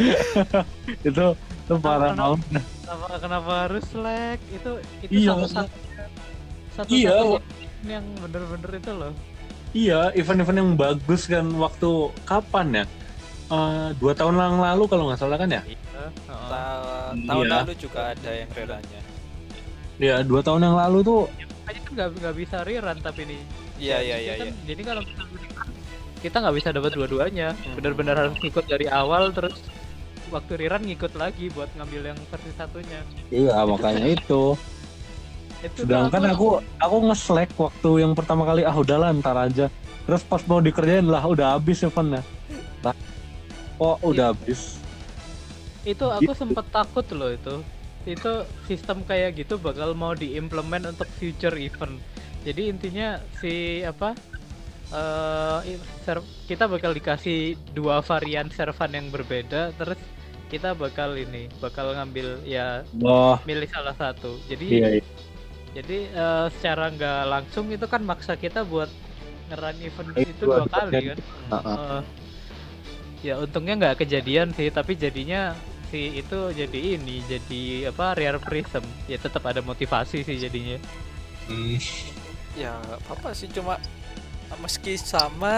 [1.06, 1.26] itu
[1.70, 4.38] itu parah Kenapa- banget Kenapa, kenapa harus lag?
[4.50, 5.70] Itu itu Iya, satu satu
[6.72, 7.14] satu Iya.
[7.86, 9.12] yang bener-bener itu loh.
[9.70, 11.90] iya event-event yang bagus kan waktu
[12.24, 12.86] kapan ya
[13.48, 15.78] Eh, dua tahun yang lalu kalau nggak salah kan ya Iya.
[15.94, 16.10] heeh.
[16.48, 17.26] Ta- Iya.
[17.26, 19.00] tahun lalu juga ada yang relanya.
[20.00, 21.20] ya dua tahun yang lalu tuh
[21.60, 23.40] Makanya kan nggak bisa rerun tapi nih.
[23.76, 24.54] Iya iya iya kan- iya.
[24.66, 25.22] Jadi kalau kita
[26.20, 27.48] kita nggak bisa dapat dua-duanya.
[27.54, 27.74] Hmm.
[27.74, 29.54] Benar-benar harus ikut dari awal terus
[30.30, 33.00] waktu rerun ngikut lagi buat ngambil yang versi satunya.
[33.28, 34.54] iya makanya itu.
[35.60, 39.68] Itu sedangkan aku aku nge-slack waktu yang pertama kali ah udahlah ntar aja.
[40.08, 42.24] Terus pas mau dikerjain lah udah habis eventnya.
[42.80, 42.96] Lah
[43.76, 44.80] kok udah habis?
[45.84, 46.40] Itu aku Gitu.
[46.40, 47.54] sempet takut loh itu.
[48.08, 52.00] Itu sistem kayak gitu bakal mau diimplement untuk future event.
[52.40, 54.16] Jadi intinya si apa
[56.02, 60.00] ser- kita bakal dikasih dua varian servan yang berbeda terus
[60.50, 63.38] kita bakal ini bakal ngambil ya wah.
[63.46, 64.36] milih salah satu.
[64.50, 65.04] Jadi iya, iya.
[65.72, 68.90] jadi eh, secara nggak langsung itu kan maksa kita buat
[69.48, 71.18] ngeran event Eh, itu dua- dua kali kan.
[71.54, 71.78] Heeh.
[71.78, 72.02] Eh,
[73.20, 75.54] ya untungnya nggak kejadian sih tapi jadinya
[75.90, 77.62] si itu jadi ini jadi
[77.94, 78.82] apa rare prism.
[79.06, 80.78] Ya tetap ada motivasi sih jadinya.
[81.46, 81.78] Hmm.
[82.58, 82.74] Ya
[83.06, 83.78] apa-apa sih cuma
[84.58, 85.54] meski sama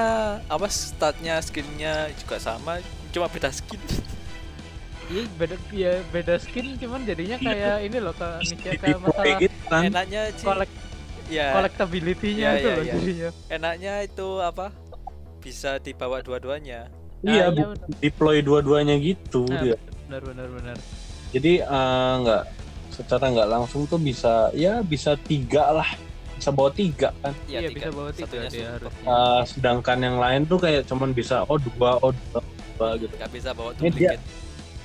[0.46, 2.76] apa statnya skinnya juga sama
[3.08, 3.80] cuma beda skin
[5.12, 7.46] iya beda ya beda skin cuman jadinya Iya.
[7.46, 9.82] kayak ini loh ke Nisha Di- kayak masalah gitu kan.
[9.84, 10.70] Enaknya sih kolek
[11.28, 12.94] ya collectability-nya Iya, itu iya, loh iya.
[12.94, 13.30] jadinya.
[13.48, 14.66] Enaknya itu apa?
[15.38, 16.80] Bisa dibawa dua-duanya.
[17.20, 19.76] Iya Nah, bu- deploy dua-duanya gitu Nah, dia.
[20.02, 20.76] benar benar benar.
[21.30, 22.42] Jadi eh, nggak
[22.90, 25.88] secara nggak langsung tuh bisa ya bisa tiga lah.
[26.34, 27.30] Bisa bawa tiga kan.
[27.46, 27.76] Iya tiga.
[27.78, 28.74] bisa bawa tiga Satunya dia support.
[28.74, 29.06] harusnya.
[29.06, 32.40] Eh, sedangkan yang lain tuh kayak cuman bisa oh dua oh dua,
[32.72, 33.14] dua gitu.
[33.14, 34.22] Nggak bisa bawa duplicate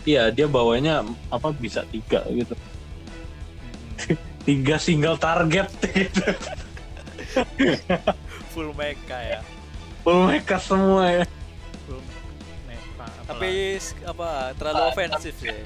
[0.07, 2.55] iya dia bawanya apa bisa tiga gitu.
[2.55, 4.15] Mm-mm.
[4.47, 6.23] tiga single target gitu.
[8.55, 9.39] Full mecha ya.
[10.07, 11.23] Full mereka semua ya.
[12.63, 13.75] Neva, apa tapi
[14.07, 15.59] apa terlalu ofensif ya?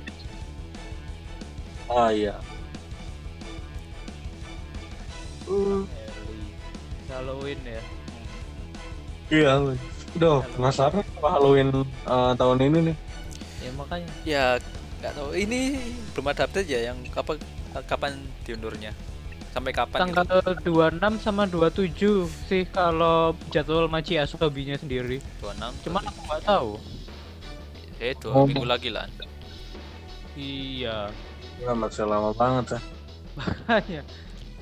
[1.86, 2.36] Ah iya.
[5.45, 5.86] Eli.
[7.12, 7.84] Halloween ya?
[9.32, 9.51] Iya
[10.12, 12.97] udah penasaran apa Halloween eh, tahun ini nih
[13.62, 14.10] ya makanya.
[14.26, 14.45] Ya
[15.00, 15.30] nggak tahu.
[15.34, 15.60] Ini
[16.13, 17.38] belum ada update ya yang apa
[17.86, 18.12] kapan
[18.43, 18.91] diundurnya?
[19.52, 20.24] Sampai kapan tanggal
[20.63, 20.80] gitu?
[20.95, 25.19] 26 sama 27 sih kalau jadwal Maci Asobinya sendiri.
[25.43, 26.71] 26 cuman aku nggak tahu.
[28.00, 28.45] Eh dua Oh.
[28.47, 29.06] minggu lagi lah.
[30.34, 31.12] Iya.
[31.60, 32.80] Ya, masih lama banget ya.
[33.38, 34.02] Makanya.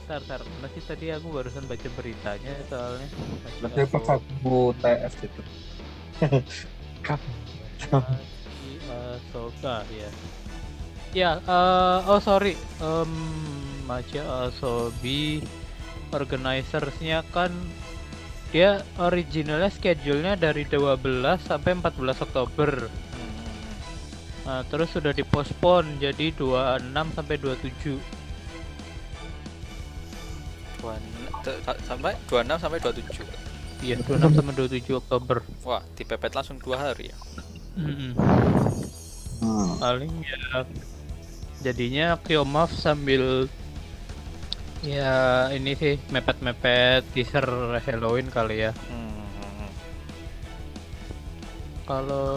[0.10, 3.06] Ntar, ntar, masih tadi aku barusan baca beritanya soalnya.
[3.62, 5.42] Berarti pas aku TF itu.
[7.80, 8.39] Maci
[9.22, 10.10] Asoka ya
[11.10, 13.12] ya eh, oh sorry em
[13.84, 15.42] Maci Asobi
[16.10, 17.50] organizersnya kan
[18.50, 21.02] dia originalnya schedule-nya dari 12
[21.40, 23.46] sampai 14 Oktober Hmm.
[24.46, 26.82] Nah, terus sudah dipospon jadi 26
[27.14, 28.02] sampai 27.
[30.80, 30.98] Dua-
[31.44, 33.26] t- sa- sampai 26 sampai 27
[33.80, 35.38] Iya, 26 sampai 27 Oktober.
[35.62, 37.18] wah dipepet langsung dua hari ya
[37.78, 38.12] Mm-mm.
[38.18, 38.79] hmm.
[39.80, 40.64] Paling ya
[41.60, 43.52] jadinya Kyomaf sambil
[44.80, 47.44] ya ini sih mepet-mepet teaser
[47.84, 48.72] Halloween kali ya.
[48.88, 49.72] Hmm, hmm, hmm.
[51.84, 52.30] Kalau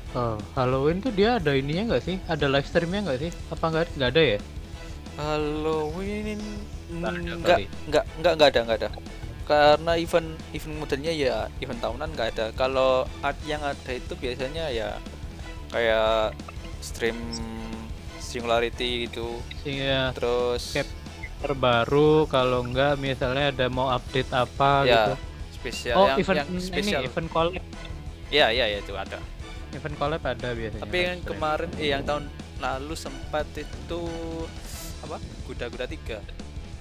[0.00, 2.16] oh, Halloween tuh dia ada ininya nggak sih?
[2.24, 3.30] Ada live streamnya nggak sih?
[3.52, 4.38] Apa nggak nggak ada ya?
[5.16, 6.40] Halloween
[6.86, 8.90] Nggak enggak enggak enggak ada enggak ada
[9.46, 14.66] karena event event modelnya ya event tahunan nggak ada kalau art yang ada itu biasanya
[14.74, 14.98] ya
[15.68, 16.32] kayak
[16.80, 17.16] stream
[18.18, 20.88] singularity gitu Sehingga terus Cap.
[21.36, 25.14] terbaru kalau nggak misalnya ada mau update apa ya gitu.
[25.52, 27.66] spesial Oh, yang, event yang ini spesial event collect.
[28.26, 29.18] Iya iya iya itu ada.
[29.70, 30.82] Event collab ada biasanya.
[30.82, 31.30] Tapi yang stream.
[31.30, 32.24] kemarin eh yang tahun
[32.56, 34.00] lalu sempat itu
[35.00, 35.16] apa?
[35.44, 36.18] Kuda-kuda tiga.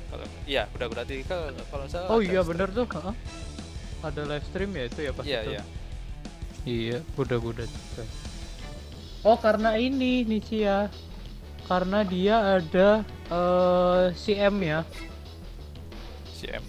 [0.07, 1.35] Kalau iya kuda-kuda tiga
[1.69, 2.87] kalau saya Oh iya bener tuh.
[2.87, 3.15] heeh.
[4.01, 5.51] Ada live stream ya itu ya pas Iya itu.
[5.51, 5.63] iya.
[6.65, 8.03] Iya, kuda-kuda juga.
[9.25, 10.87] Oh, karena ini Nicia.
[11.65, 14.79] Karena dia ada eh CM ya.
[16.31, 16.61] CM.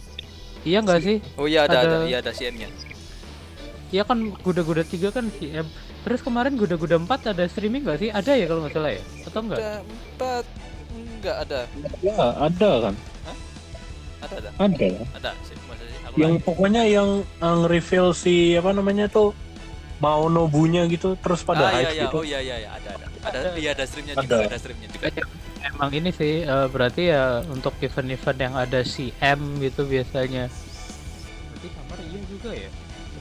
[0.65, 1.17] Iya nggak sih?
[1.37, 2.67] Oh iya ada, ada Ada- iya ada CM-nya.
[3.93, 5.69] Iya kan kuda-kuda 3 kan CM.
[6.03, 8.11] Terus kemarin kuda-kuda 4 ada streaming nggak sih?
[8.11, 9.03] Ada ya kalau nggak salah ya?
[9.23, 9.59] Atau enggak?
[9.61, 10.45] Ada empat
[10.91, 11.61] enggak ada.
[12.01, 12.95] Ya, ada kan?
[14.17, 14.51] Ada ada.
[14.59, 14.87] Ada.
[15.13, 19.37] Ada sih aku Yang nggak- pokoknya yang uh, nge-reveal si apa namanya tuh
[19.97, 22.03] mau nobunya gitu terus pada ah, iya, hype iya.
[22.05, 22.17] gitu.
[22.21, 23.07] Oh iya iya iya ada ada.
[23.25, 23.51] Ada Ada.
[23.57, 24.23] iya ada streamnya Ada.
[24.23, 25.07] juga, ada streamnya juga.
[25.67, 30.47] Emang ini sih eh, berarti ya untuk event-event yang ada CM gitu biasanya.
[30.47, 32.71] Berarti Summer iya juga ya?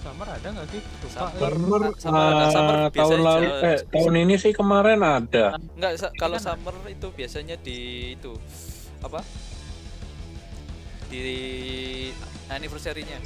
[0.06, 0.82] Summer ada nggak sih?
[0.86, 1.18] Lupa.
[1.18, 1.52] Summer.
[1.98, 5.58] Summer, uh, Summer tahun lalu eh tahun ini sih kemarin ada.
[5.74, 7.80] Enggak, sa- kalau kan- summer itu biasanya di
[8.14, 8.36] itu
[9.02, 9.26] apa?
[11.10, 11.26] Di
[12.52, 13.18] anniversary-nya.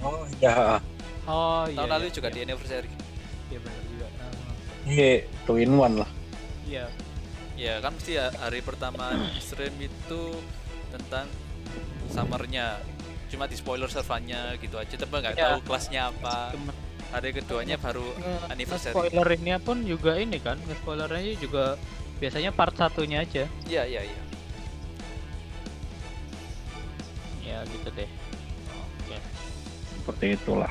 [0.00, 0.80] Oh iya.
[1.26, 1.76] Oh iya.
[1.76, 2.34] Tahun lalu iya, juga iya.
[2.34, 2.90] di anniversary.
[3.50, 4.06] Iya benar juga.
[4.86, 5.10] Iya,
[5.44, 6.10] two in one lah.
[6.62, 6.86] Iya.
[7.56, 9.10] Ya kan mesti ya, hari pertama
[9.42, 10.22] stream itu
[10.94, 11.26] tentang
[12.12, 12.78] summernya.
[13.26, 15.58] Cuma di spoiler servernya gitu aja, tapi nggak Ya.
[15.58, 16.54] tahu kelasnya apa.
[17.10, 18.94] Hari keduanya baru nge- anniversary.
[18.94, 21.74] nge-spoilerinnya pun juga ini kan, nge-spoilernya juga
[22.18, 23.46] biasanya part satunya aja.
[23.66, 24.20] Iya iya iya.
[27.42, 28.10] Ya gitu deh.
[29.06, 29.16] Oke.
[30.02, 30.70] Seperti itulah.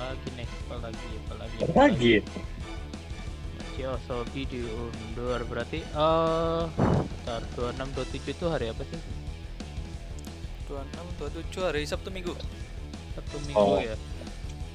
[0.00, 1.56] Apalagi nih, apalagi, apalagi.
[1.76, 2.14] Lagi.
[3.76, 6.62] Yosobi diundur berarti eh
[7.20, 9.00] ntar 26 27 itu hari apa sih?
[10.68, 11.20] 26
[11.52, 12.32] 27 hari Sabtu Minggu.
[13.12, 13.76] Sabtu Minggu Oh.
[13.76, 13.92] ya.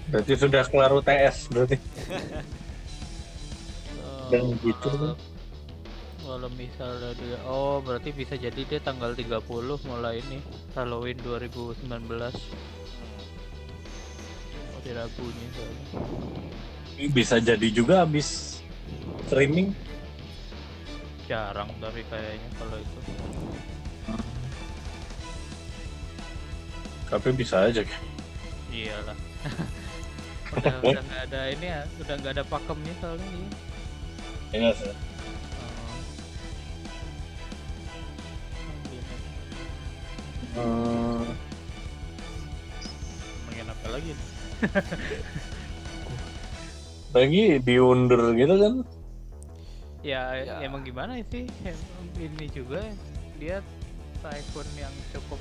[0.07, 1.77] Berarti sudah kelar UTS berarti.
[4.25, 4.89] Eh, Dan gitu.
[4.89, 5.17] kalau-
[6.17, 9.41] Kalau misalnya dia oh berarti bisa jadi dia tanggal 30
[9.81, 10.41] mulai ini
[10.73, 11.85] Halloween 2019
[14.85, 15.89] di Ragunya soalnya
[17.11, 18.59] Bisa jadi juga habis
[19.27, 19.75] streaming.
[21.29, 22.99] jarang tapi kayaknya kalau itu
[27.09, 27.81] Tapi bisa aja.
[28.69, 29.17] iyalah
[30.55, 33.49] udah udah nggak ada ini ya udah nggak ada pakemnya soalnya iya.
[34.53, 34.93] Iya sih.
[35.59, 36.05] Oh.
[40.55, 41.35] Hmm,
[43.39, 44.29] Ngomongin apa lagi nih?
[47.15, 48.73] Lagi diundur gitu kan.
[50.05, 50.55] ya, Ya.
[50.61, 51.47] emang gimana sih
[52.19, 52.83] ini juga
[53.39, 53.63] dia
[54.21, 55.39] typhoon yang cukup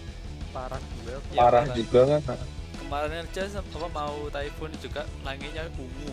[0.50, 1.18] parah juga.
[1.34, 1.74] Ya, Parah parah.
[1.76, 2.38] juga kan.
[2.78, 6.12] Kemarin aja apa mau typhoon juga langitnya ungu.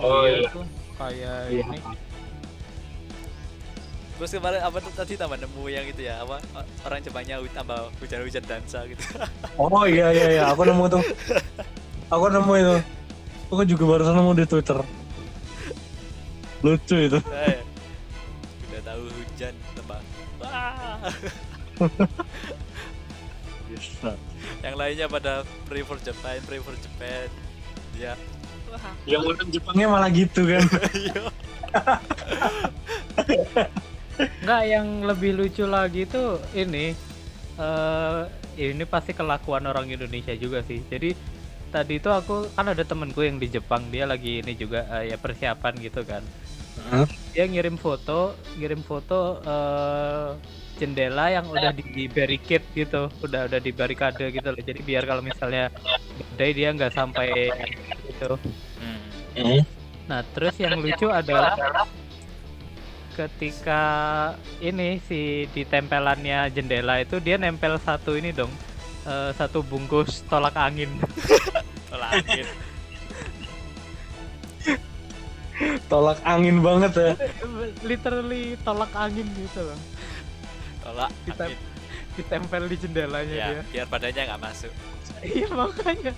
[0.00, 0.48] Oh, iya iya.
[0.48, 0.64] tuh
[0.96, 1.64] kayak Iya.
[1.64, 1.78] ini
[4.20, 6.44] Terus kemarin apa tadi tambah nemu yang itu ya apa
[6.84, 9.00] orang Jepangnya hu- tambah hujan-hujan dansa gitu.
[9.56, 11.00] Oh iya iya iya, aku nemu tuh.
[12.12, 12.76] Aku nemu itu.
[13.48, 14.76] Aku juga baru nemu di Twitter.
[16.60, 17.16] Lucu itu.
[17.32, 17.64] Eh,
[18.68, 19.54] Udah tahu hujan.
[19.88, 21.00] Wah.
[23.72, 24.12] Bisa.
[24.60, 27.24] Yang lainnya pada pray for Japan, pray for Japan.
[27.96, 28.20] Ya.
[28.68, 28.84] Wah.
[29.08, 30.60] Yang orang Jepangnya malah gitu kan.
[34.42, 36.92] Enggak, yang lebih lucu lagi tuh ini
[37.60, 38.22] eh
[38.60, 40.80] ini pasti kelakuan orang Indonesia juga sih.
[40.88, 41.16] Jadi
[41.70, 45.16] tadi itu aku kan ada temenku yang di Jepang, dia lagi ini juga eh, ya
[45.16, 46.22] persiapan gitu kan.
[46.80, 47.06] Hmm.
[47.36, 50.30] Dia ngirim foto, ngirim foto eh
[50.80, 54.62] jendela yang udah di, di barricade gitu, udah udah di barikade gitu loh.
[54.64, 55.68] Jadi biar kalau misalnya
[56.32, 57.28] badai dia nggak sampai
[58.08, 58.40] gitu.
[58.80, 59.00] Hmm.
[59.36, 59.60] Hmm.
[60.08, 61.54] Nah, terus yang lucu adalah
[63.20, 63.82] ketika
[64.58, 68.48] ini si di tempelannya jendela itu dia nempel satu ini dong.
[69.02, 70.88] eh, satu bungkus tolak angin.
[71.90, 72.46] Tolak angin.
[75.88, 77.10] Tolak angin banget ya.
[77.82, 79.78] Literally tolak angin gitu loh.
[80.80, 81.58] Tolak angin.
[82.14, 83.62] Ditempel di jendelanya Ya, dia.
[83.68, 84.72] biar badannya nggak masuk.
[85.20, 86.12] Iya makanya.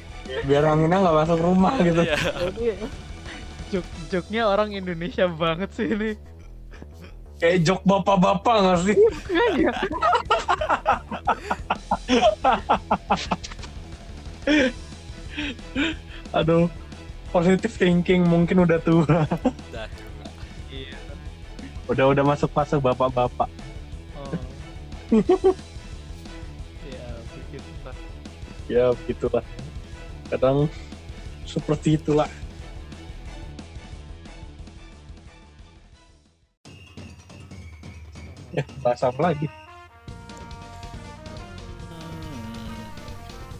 [0.45, 2.03] Biar anginnya nggak masuk rumah gitu.
[2.03, 2.77] Iya.
[3.73, 6.13] Juk joknya orang Indonesia banget sih ini.
[7.43, 8.95] Kayak jok bapak-bapak nggak sih?
[8.95, 9.75] Makanya.
[16.39, 16.71] Aduh.
[17.35, 19.27] Positive thinking mungkin udah tua.
[19.27, 19.27] Udah
[19.91, 20.27] juga.
[20.71, 20.95] Iya.
[21.91, 23.51] Udah udah masuk fase bapak-bapak.
[24.15, 24.39] Oh.
[26.95, 27.97] ya begitu lah.
[28.71, 29.43] Ya begitulah.
[30.31, 30.71] kadang
[31.43, 32.31] seperti itulah
[38.59, 39.47] eh bahas apa lagi
[41.89, 42.77] Hmm.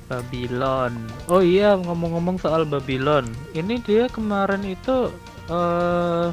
[0.09, 0.93] Babylon.
[1.33, 3.25] Oh iya, ngomong-ngomong soal Babylon.
[3.57, 5.09] Ini dia kemarin itu
[5.49, 6.29] eh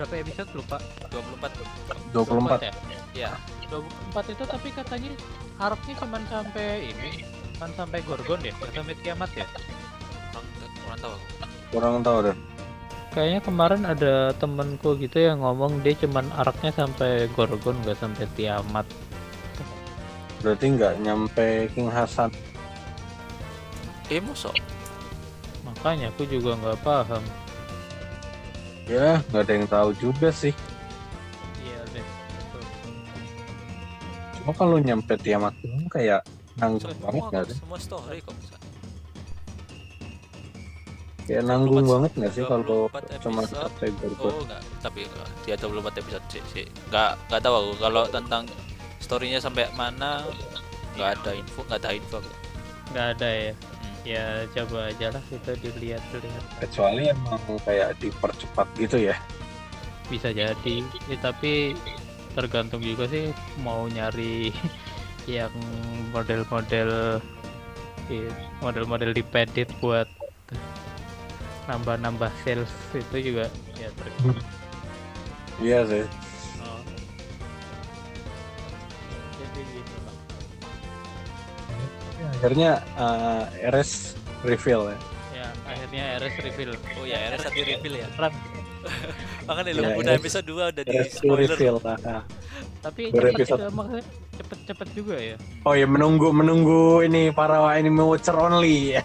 [0.00, 0.80] berapa episode lupa?
[1.12, 2.72] 24 24 ya?
[3.12, 3.30] ya
[3.68, 5.12] 24 itu tapi katanya
[5.60, 7.20] arc-nya cuman sampai ini,
[7.60, 9.44] cuman sampai Gorgon ya, sampai kiamat ya.
[10.32, 10.46] orang
[10.88, 11.14] orang tahu
[11.70, 12.36] kurang tahu deh
[13.10, 18.86] Kayaknya kemarin ada temenku gitu yang ngomong dia cuman arc-nya sampai Gorgon nggak sampai kiamat.
[20.40, 22.32] berarti nggak nyampe King Hasan
[24.08, 24.56] eh mosok
[25.60, 27.20] Makanya aku juga nggak paham.
[28.88, 30.56] ya nggak ada yang tahu juga sih
[31.60, 32.06] Iya deh.
[34.40, 35.52] cuma kalau nyampe Tiamat
[35.92, 36.24] kayak
[36.56, 38.56] nanggung banget nggak semua story kok bisa
[41.30, 43.54] kayak nanggung 24 banget nggak sih kalau 24 cuma episode.
[43.62, 45.28] sampai Gorgon oh enggak tapi enggak.
[45.46, 48.42] dia 24 episode sih sih enggak enggak tahu aku kalau tentang
[48.98, 50.26] storynya sampai mana
[50.98, 52.18] enggak ada info enggak ada info.
[52.90, 53.52] Nggak ada ya.
[53.54, 53.94] Hmm.
[54.02, 56.44] Ya coba aja lah kita dilihat dilihat.
[56.58, 59.14] kecuali emang kayak dipercepat gitu ya
[60.10, 60.74] bisa jadi
[61.06, 61.78] ya, tapi
[62.34, 63.30] tergantung juga sih
[63.62, 64.50] mau nyari
[65.30, 65.54] yang
[66.10, 67.22] model-model
[68.10, 70.10] i- model-model di pedit buat
[71.70, 73.46] nambah-nambah sales itu juga
[73.78, 74.42] ya tergantung
[75.62, 76.04] iya sih.
[76.66, 76.80] Oh.
[79.38, 79.98] jadi gitu
[82.40, 84.98] akhirnya eh, RS reveal ya?
[85.36, 86.70] Ya akhirnya RS reveal.
[86.96, 88.08] Oh ya RS satu reveal ya?
[88.16, 88.34] Ram.
[89.44, 91.52] makanya Ya, lu udah RS episode 2 udah di spoiler.
[91.52, 92.22] reveal nah, nah.
[92.80, 94.04] tapi cepet juga maksudnya
[94.40, 95.36] cepet-cepet juga ya?
[95.68, 98.96] Oh ya menunggu menunggu ini para anime watcher only.
[98.96, 99.04] ya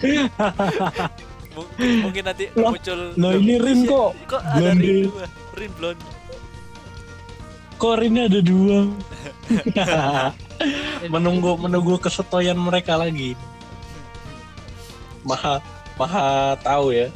[1.54, 4.10] mungkin, mungkin nanti Lah, muncul lah ini Rin kok.
[4.30, 5.02] Kok ada Rin blonde.
[5.08, 5.24] dua?
[5.58, 6.04] Rin blonde.
[7.80, 8.78] Kok ini ada dua?
[11.14, 13.32] Menunggu menunggu kesetoyan mereka lagi.
[15.24, 15.60] Maha
[15.96, 17.08] maha tahu ya.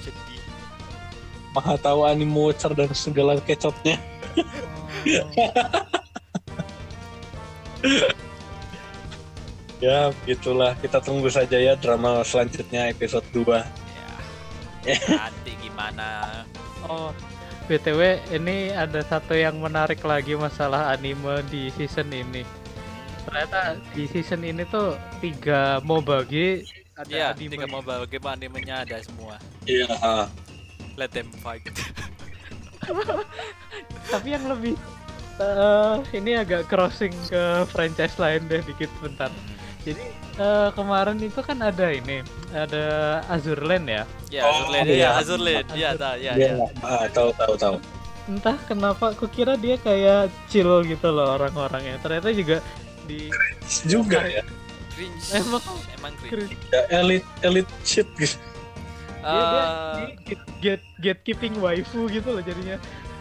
[0.00, 0.40] Sedih.
[1.52, 3.96] Maha tahu anime watcher dan segala kecotnya
[9.78, 13.62] ya begitulah kita tunggu saja ya drama selanjutnya episode 2
[14.86, 14.98] ya.
[15.22, 16.42] Nanti gimana?
[16.86, 17.10] Oh,
[17.68, 22.42] BTW ini ada satu yang menarik lagi masalah anime di season ini.
[23.28, 26.64] Ternyata di season ini tuh tiga MOBA G
[26.96, 27.60] ada ya anime.
[27.60, 29.36] tiga mau bagaimana animenya ada semua.
[29.68, 29.86] Iya
[30.98, 31.62] let them fight.
[34.12, 34.74] Tapi yang lebih
[35.38, 39.30] eh, ini agak crossing ke franchise lain deh dikit bentar.
[39.88, 40.04] Jadi
[40.36, 42.20] eh, kemarin itu kan ada ini,
[42.52, 42.84] ada
[43.32, 44.02] Azure Land ya.
[44.28, 45.00] ya Oh, Azurland iya.
[45.00, 47.76] ya Azurland ya tak ya Dia ya ah, tahu tahu tahu.
[48.28, 51.96] Entah kenapa aku kira dia kayak chill gitu loh orang-orangnya.
[52.04, 52.60] Ternyata juga
[53.08, 53.32] di
[53.88, 54.44] juga ya.
[54.92, 55.24] Cringe.
[55.32, 55.64] Emang
[55.96, 56.52] emang cringe.
[56.68, 58.36] ya elite elite shit gitu
[59.18, 62.78] dia, dia, Ah, dia get, get gatekeeping waifu gitu loh jadinya.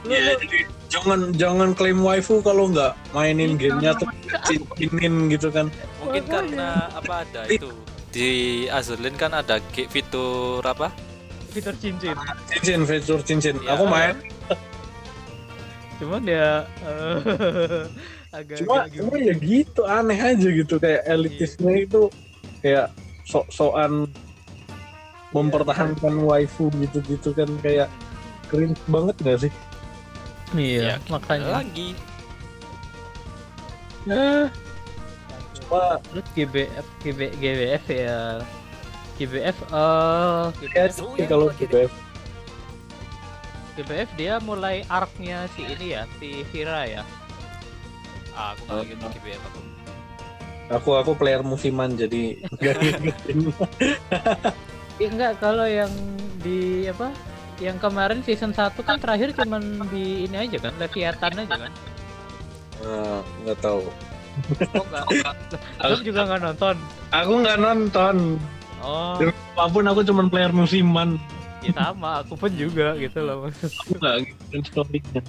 [0.08, 4.10] Lu, ya lu- jadi jangan jangan klaim waifu kalau nggak mainin Iya, gamenya tuh
[4.48, 5.68] cincinin gitu kan.
[6.00, 7.68] Mungkin karena apa ada itu.
[8.08, 8.30] Di
[8.72, 9.60] Azurland kan ada
[9.92, 10.90] fitur apa?
[11.52, 12.16] Fitur cincin.
[12.48, 13.60] cincin fitur cincin.
[13.60, 13.76] Ya.
[13.76, 14.16] aku main.
[16.00, 17.84] Cuman ya eh,
[18.38, 20.80] agak cuma agak cuma ya gitu aneh aja gitu.
[20.80, 22.02] Kayak elitisme itu
[22.64, 22.96] kayak
[23.28, 24.08] sok-sokan
[25.36, 27.52] mempertahankan waifu gitu-gitu kan.
[27.60, 27.92] Kayak
[28.48, 29.52] cringe banget gak sih
[30.54, 31.60] Iya, Ya, makanya.
[31.60, 31.92] lagi
[34.08, 34.48] ya
[35.60, 38.20] cuma Terus GBF, GB, GBF ya.
[39.18, 41.92] GBF, eh ya GBF, sih kalau BBF
[43.76, 47.04] GBF dia mulai arc-nya si ini ya, si Vira ya.
[48.32, 49.60] ah, aku nggak gitu GBF aku
[50.70, 52.38] aku aku player musiman jadi
[54.98, 55.92] Ya enggak, kalau yang
[56.40, 57.12] di apa?
[57.58, 61.74] Yang kemarin season 1 kan terakhir cuman di ini aja kan, Leviathan aja kan.
[62.78, 63.90] Eh, nggak tahu
[64.78, 65.06] Oh enggak.
[65.82, 66.76] Aku juga nggak nonton.
[67.10, 68.16] aku nggak nonton
[68.78, 71.18] Oh, apa pun aku cuma player musiman
[71.66, 73.74] ya sama, aku pun juga gitu loh maksud.
[73.74, 75.22] aku nggak ngikutin storynya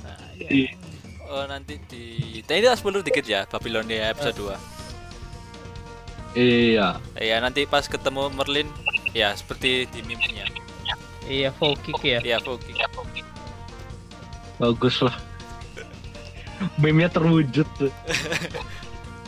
[0.00, 0.48] Nah, ya.
[0.48, 0.70] Iya.
[1.26, 2.04] oh nanti di
[2.46, 8.70] nah, ini spoiler dikit ya Babylonia episode 2 iya ya nanti pas ketemu Merlin
[9.10, 10.46] ya seperti di meme-nya
[11.28, 12.18] Iya, full kick ya.
[12.24, 12.72] ya Foki
[14.58, 15.14] bagus lah
[16.82, 17.92] meme-nya terwujud tuh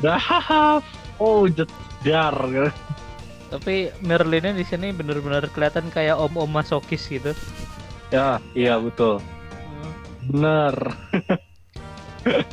[0.01, 0.81] Dah,
[1.21, 2.33] oh jedar.
[3.53, 7.37] Tapi Merlinnya di sini bener-bener kelihatan kayak om-om masokis gitu.
[8.09, 9.21] Ya, iya betul.
[9.21, 9.93] Hmm.
[10.25, 10.75] Bener.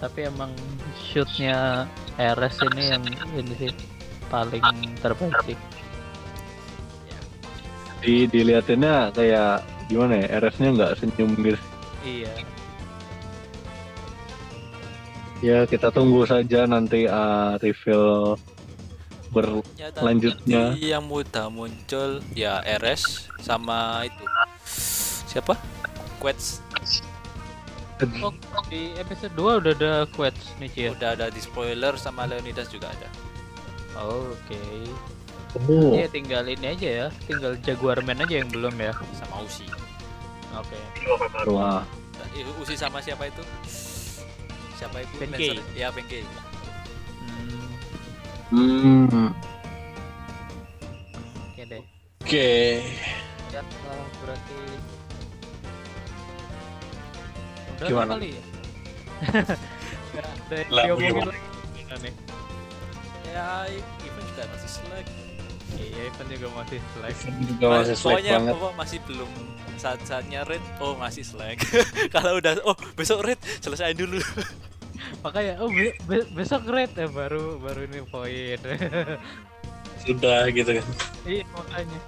[0.00, 0.48] tapi emang
[0.96, 1.84] shootnya
[2.16, 3.04] RS ini yang
[3.36, 3.72] ini sih
[4.32, 4.64] paling
[5.04, 5.79] terbaik sih.
[8.00, 10.26] Di dilihatinnya kayak gimana ya?
[10.40, 11.60] RS-nya nggak senyum gitu.
[12.00, 12.32] Iya.
[15.40, 18.36] Ya kita tunggu saja nanti uh, reveal
[19.30, 24.24] ber Ya, yang mudah muncul ya RS sama itu
[25.30, 25.54] siapa?
[26.20, 26.60] Quets
[28.24, 28.32] Oh,
[28.72, 30.88] di episode 2 udah ada quotes nih Cia.
[30.96, 33.08] udah ada di spoiler sama Leonidas juga ada.
[34.00, 34.56] Oh, Oke.
[35.52, 38.94] Oh, Ya tinggal ini aja ya, tinggal Jaguarman aja yang belum ya.
[39.18, 39.66] sama Usi.
[40.52, 40.78] Oke.
[41.48, 41.82] wah.
[42.14, 43.42] Dan, eh, Usi sama siapa itu?
[44.76, 45.14] Siapa itu?
[45.16, 45.58] Benkei.
[45.58, 46.22] Lancer- Ya Benkei.
[48.50, 49.30] Hmm, Hmm.
[51.44, 51.82] Oke deh.
[52.20, 52.50] Oke.
[53.50, 54.54] Ya, ah, berarti
[57.72, 58.12] udah Gimana?
[58.12, 58.42] kali ya?
[60.50, 61.40] Yang Lah, diomongin lagi.
[61.72, 62.14] Gimana nih?
[63.26, 63.48] Ya,
[64.00, 65.06] even juga masih selek.
[65.78, 67.16] Iya, Ivan juga masih selek.
[67.46, 68.52] Juga masih slack Pokoknya banget.
[68.54, 69.30] pokok masih belum
[69.76, 70.62] saat-saatnya red.
[70.82, 71.56] Oh, masih slack.
[72.14, 74.18] Kalau udah oh, besok red selesai dulu.
[75.24, 78.60] Makanya, oh be- be- besok red ya baru baru ini poin.
[80.04, 80.86] Sudah gitu kan.
[81.28, 82.00] iya makanya.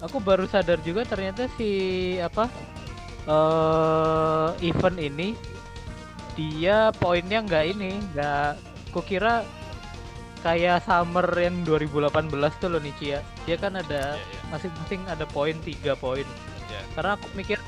[0.00, 1.68] Aku baru sadar juga ternyata si
[2.16, 2.48] apa
[3.28, 5.36] eh event ini
[6.32, 8.50] dia poinnya nggak ini nggak
[8.96, 9.44] kukira
[10.40, 14.40] kayak summer yang 2018 tuh loh nih Cia dia kan ada iya.
[14.48, 16.24] masing-masing ada poin tiga poin
[16.70, 16.80] Iya.
[16.94, 17.58] karena aku mikir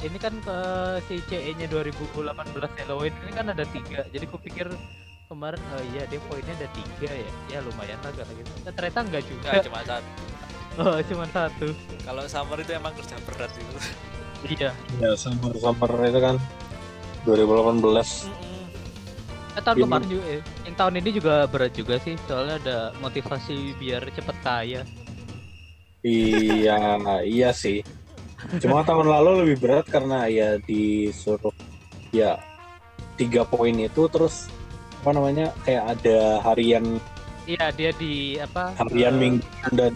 [0.00, 0.56] ini kan ke
[1.04, 4.66] si CE nya 2018 Halloween ini kan ada tiga jadi kupikir
[5.28, 8.98] kemarin oh iya dia poinnya ada tiga ya ya lumayan lah kalau gitu Nah, ternyata
[9.04, 10.10] enggak juga Enggak cuma satu.
[10.80, 11.68] oh cuma satu
[12.00, 13.76] Kalau summer itu emang kerja berat itu.
[14.50, 16.36] iya Ya summer summer itu kan
[17.28, 18.49] 2018.
[19.56, 20.42] Eh, tahun Ini- kemarin juga eh.
[20.66, 24.82] yang tahun ini juga berat juga sih soalnya ada motivasi biar cepet kaya
[26.00, 27.84] iya, iya sih.
[28.56, 31.52] Cuma tahun lalu lebih berat karena ya disuruh
[32.08, 32.40] ya
[33.20, 34.48] tiga poin itu terus
[35.04, 36.84] apa namanya kayak ada harian
[37.44, 39.92] iya dia di apa harian eh, minggu dan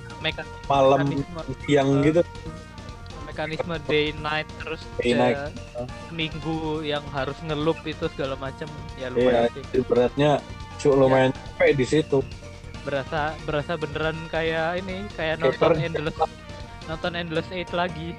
[0.69, 2.21] malam mekanisme siang eh, gitu.
[3.35, 5.51] Mekanisme day night terus Day night.
[6.09, 10.31] minggu yang harus ngelup itu segala macam ya Iya, lumayan sih itu beratnya
[10.79, 12.19] cu lumayan capek di situ.
[12.87, 16.15] berasa berasa beneran kayak ini kayak nonton endless
[16.87, 18.15] nonton endless eight lagi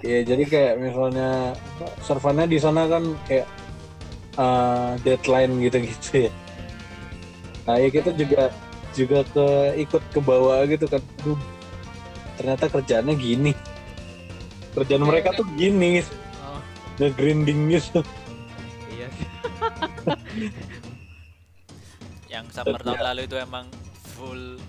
[0.00, 1.52] Iya, jadi kayak misalnya
[2.00, 3.44] servernya di sana kan kayak
[4.40, 6.32] uh, deadline gitu-gitu ya.
[7.68, 8.48] Nah, ya kita juga
[8.96, 9.46] juga ke
[9.76, 11.04] ikut ke bawah gitu kan.
[12.32, 13.52] Ternyata kerjaannya gini.
[14.70, 16.00] Kerjaan Iya, mereka tuh gini,
[16.46, 16.60] oh.
[17.02, 18.00] Nge-grinding gitu.
[18.94, 19.08] iya.
[19.10, 19.28] Sih
[22.32, 23.66] Yang summer tahun lalu itu emang
[24.14, 24.62] full.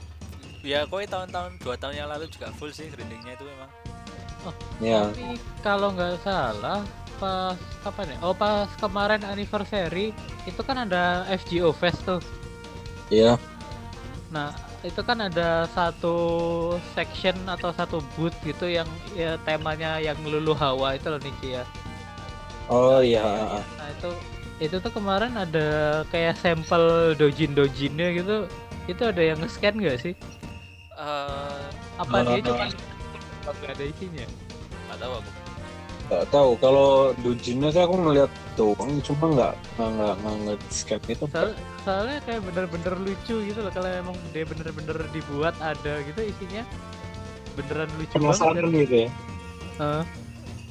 [0.65, 3.69] Ya kok tahun-tahun dua tahun yang lalu juga full sih grindingnya itu memang
[4.81, 6.81] Ya, tapi kalau nggak salah
[7.21, 7.53] pas
[7.85, 8.25] kapan ya?
[8.25, 10.09] Oh pas kemarin anniversary
[10.49, 12.17] itu kan ada FGO Fest tuh.
[13.13, 13.37] Iya.
[14.33, 14.49] Nah,
[14.81, 16.15] itu kan ada satu
[16.97, 21.63] section atau satu booth gitu yang ya, temanya yang lulu hawa itu loh Niki ya.
[22.71, 23.21] Oh iya.
[23.77, 24.09] Nah, itu
[24.61, 28.49] itu tuh kemarin ada kayak sampel dojin-dojinnya gitu.
[28.89, 30.13] Itu ada yang nge-scan nggak sih?
[30.97, 31.65] eh
[31.97, 32.65] Apa dia cuma
[33.45, 34.25] nggak ada isinya?
[34.89, 35.40] nggak tahu aku
[36.11, 38.27] Gak tahu kalau dojinnya sih aku ngeliat
[38.59, 41.23] doang, cuma nggak nggak nggak nggak nge-scan itu.
[41.31, 41.49] Soal,
[41.87, 46.67] soalnya kayak bener-bener lucu gitu loh kalau emang dia bener-bener dibuat ada gitu isinya
[47.55, 48.27] beneran lucu banget.
[48.27, 49.09] Penasaran gitu ya.
[49.79, 50.03] Eh,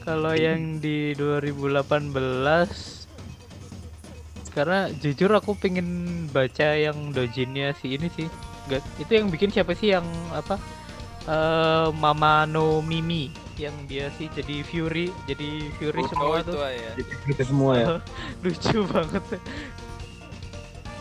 [0.04, 2.12] kalau yang di 2018
[4.50, 5.88] karena jujur aku pengen
[6.28, 8.26] baca yang dojinnya si ini sih
[8.68, 10.58] Nggak, itu yang bikin siapa sih yang apa
[11.30, 13.30] eh Mama no Mimi
[13.60, 16.60] yang dia sih jadi Fury jadi Fury oh semua itu tuh.
[16.64, 16.92] ya.
[17.28, 17.86] Gitu semua ya.
[18.44, 19.24] lucu banget.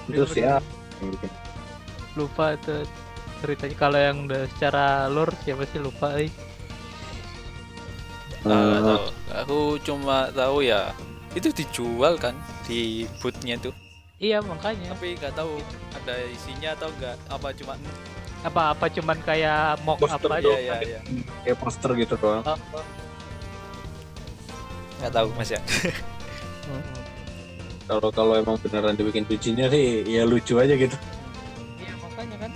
[0.10, 0.60] Itu sih ya.
[2.14, 2.84] lupa itu
[3.40, 3.76] ceritanya.
[3.78, 5.80] Kalau yang udah secara lore siapa sih?
[5.80, 6.32] Lupa eh.
[8.44, 9.00] Ah, nggak Eh, tahu.
[9.44, 10.92] Aku cuma tahu ya
[11.38, 12.34] itu dijual kan
[12.66, 13.74] di bootnya tuh.
[14.20, 14.92] Iya makanya.
[14.92, 15.62] Tapi nggak tahu
[15.96, 17.74] ada isinya atau enggak apa cuma
[18.40, 21.00] apa apa cuman kayak mock up Poster aja ya ya ya
[21.44, 22.44] kayak poster gitu doang.
[22.48, 22.86] Oh, oh.
[25.04, 25.62] nggak tahu mas ya.
[27.90, 30.94] Kalau kalau emang beneran dibikin bijinya sih ya lucu aja gitu.
[31.82, 32.52] Iya makanya kan.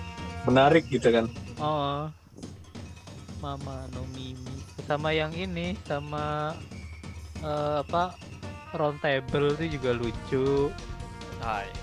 [0.45, 1.25] Menarik gitu kan.
[1.57, 2.05] Oh.
[3.41, 4.61] Mama no mimi.
[4.85, 6.53] Sama yang ini sama
[7.41, 8.13] eh, apa
[8.77, 10.69] round table itu juga lucu.
[11.41, 11.82] Hai.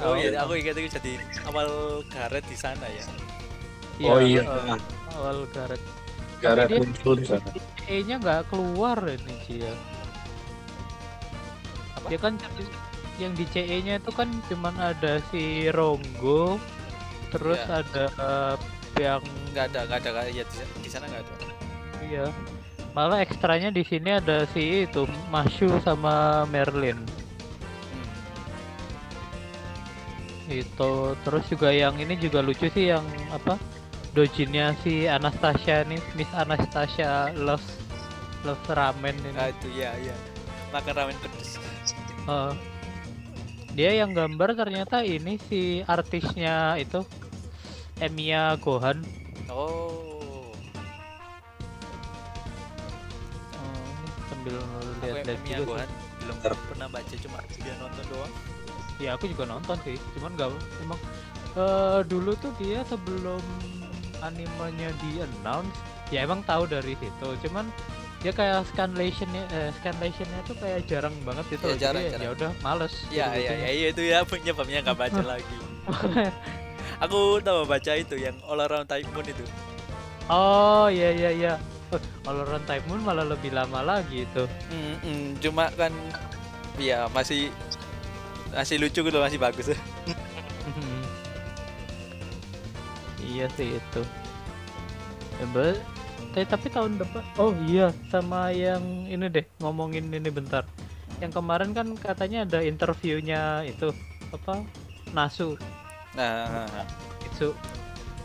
[0.00, 0.38] Oh, Oh iya, iya.
[0.40, 1.12] aku ingat itu jadi
[1.44, 1.68] awal
[2.08, 3.04] karet di sana ya.
[4.00, 4.80] oh iya eh,
[5.12, 5.84] awal Gareth
[6.40, 7.44] Gareth muncul di sana
[7.84, 9.74] E nya nggak keluar ini Cia
[11.96, 12.06] Apa?
[12.08, 12.34] dia kan
[13.20, 16.56] yang di CE nya itu kan cuman ada si Ronggo
[17.28, 17.84] terus Iya.
[17.84, 18.54] ada eh,
[18.96, 19.20] yang
[19.52, 21.34] Enggak ada, enggak ada kayak ya, di, di sana enggak ada.
[22.00, 22.24] iya
[22.90, 26.98] malah ekstranya di sini ada si itu Mashu sama Merlin
[30.50, 30.92] itu
[31.22, 33.54] terus juga yang ini juga lucu sih yang apa
[34.10, 37.64] dojinnya si Anastasia nih Miss Anastasia Love
[38.42, 40.16] Love Ramen ini Ah itu ya, ya.
[40.74, 41.58] Makan ramen pedes.
[42.26, 42.52] Eh,
[43.74, 47.06] dia yang gambar ternyata ini si artisnya itu
[48.02, 49.02] Emiya Gohan
[49.50, 50.54] Oh.
[53.50, 54.54] Ini sambil
[55.02, 55.66] lihat-lihat juga sih.
[55.66, 55.90] Gohan
[56.20, 56.36] belum
[56.70, 58.34] pernah baca cuma dia nonton doang.
[59.00, 61.00] Ya aku juga nonton sih cuman gak emang
[61.56, 63.40] eh, dulu tuh dia sebelum
[64.20, 65.72] animenya di announce
[66.12, 67.64] ya emang tahu dari situ cuman
[68.20, 71.76] dia kayak scanlationnya eh, scanlationnya tuh kayak jarang banget gitu loh.
[71.80, 72.20] jarang, Jadi jarang.
[72.20, 73.56] ya udah males Iya, gitu iya, bacanya.
[73.56, 75.56] iya, iya, itu ya penyebabnya nggak baca lagi.
[77.00, 79.44] Aku tahu baca itu yang all around Typhoon itu.
[80.28, 81.52] oh iya iya iya
[82.22, 85.90] All Around Time Moon malah lebih lama lagi itu Mm, mm, cuma kan
[86.78, 87.50] ya masih
[88.54, 89.66] masih lucu gitu masih bagus.
[93.30, 94.02] iya sih itu.
[95.40, 95.82] Ya, ba-
[96.30, 100.64] tapi, tapi tahun depan oh iya sama yang ini deh ngomongin ini bentar.
[101.20, 103.92] Yang kemarin kan katanya ada interviewnya itu
[104.32, 104.62] apa
[105.12, 105.56] Nasu.
[106.14, 106.66] Nah,
[107.24, 107.54] itu.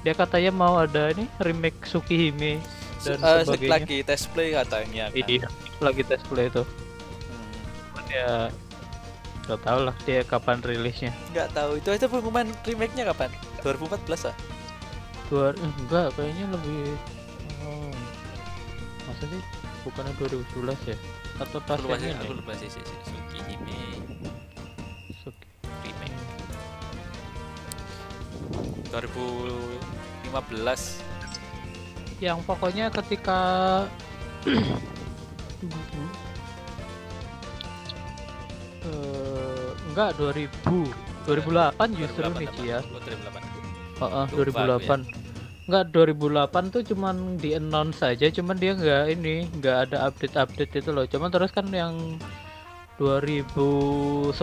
[0.05, 2.61] Dia katanya mau ada ini remake Tsukihime
[3.01, 3.71] dan eh, sebagainya.
[3.73, 5.29] lagi test play katanya kan.
[5.29, 5.47] iya
[5.81, 6.61] lagi tes play itu.
[6.61, 7.57] Hmm.
[8.09, 8.49] Ya
[9.45, 13.29] nggak tahu lah dia kapan rilisnya Nggak tahu itu itu pengumuman remake-nya kapan?
[13.61, 14.35] 2014 ah?
[15.25, 16.93] dua eh, enggak kayaknya lebih
[17.61, 17.89] oh,
[19.03, 19.41] masa sih
[19.81, 20.95] bukannya 2011 ya
[21.35, 22.35] atau pas Aku lupa sih, yang aku ini?
[22.39, 22.97] lupa sih, sih, sih.
[23.03, 23.75] Tsukihime
[25.19, 25.51] Suki-
[25.83, 26.15] remake
[28.91, 31.03] 2015.
[32.17, 33.39] yang pokoknya ketika
[38.85, 42.79] eh, enggak 2000 2008 justru 2008 nih ya
[43.95, 44.35] Oh, 2008.
[44.35, 45.25] Heeh, Lupa aku 2008
[45.65, 50.89] Enggak 2008 tuh cuman di announce saja cuman dia enggak ini enggak ada update-update itu
[50.93, 51.09] loh.
[51.09, 52.21] Cuman terus kan yang
[53.01, 54.37] 2010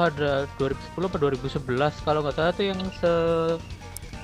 [0.00, 3.12] ada 2010 apa 2011 kalau nggak salah tuh yang se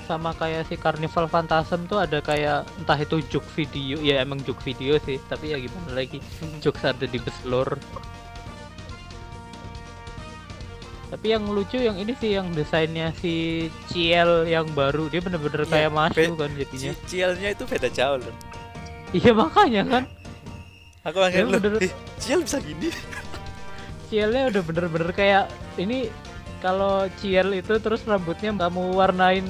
[0.08, 4.56] sama kayak si Carnival Phantasm tuh ada kayak entah itu juk video ya emang juk
[4.64, 6.16] video sih tapi ya gimana lagi.
[6.64, 7.76] Jokes ada di beslor
[11.08, 15.72] tapi yang lucu yang ini sih yang desainnya si Ciel yang baru dia bener-bener Iya,
[15.88, 18.34] kayak masuk kan jadinya Cielnya itu beda jauh loh.
[19.10, 20.04] iya makanya kan
[21.08, 21.80] Aku Ya, loh, bener.
[21.80, 22.92] "Ih, Ciel bisa gini.
[24.12, 25.44] Cielnya udah bener-bener kayak
[25.80, 26.12] ini
[26.60, 29.46] kalau Ciel itu terus rambutnya kamu warnain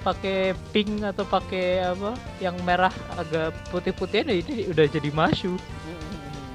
[0.00, 5.58] pakai pink atau pakai apa yang merah agak putih-putih nah ini udah jadi masyu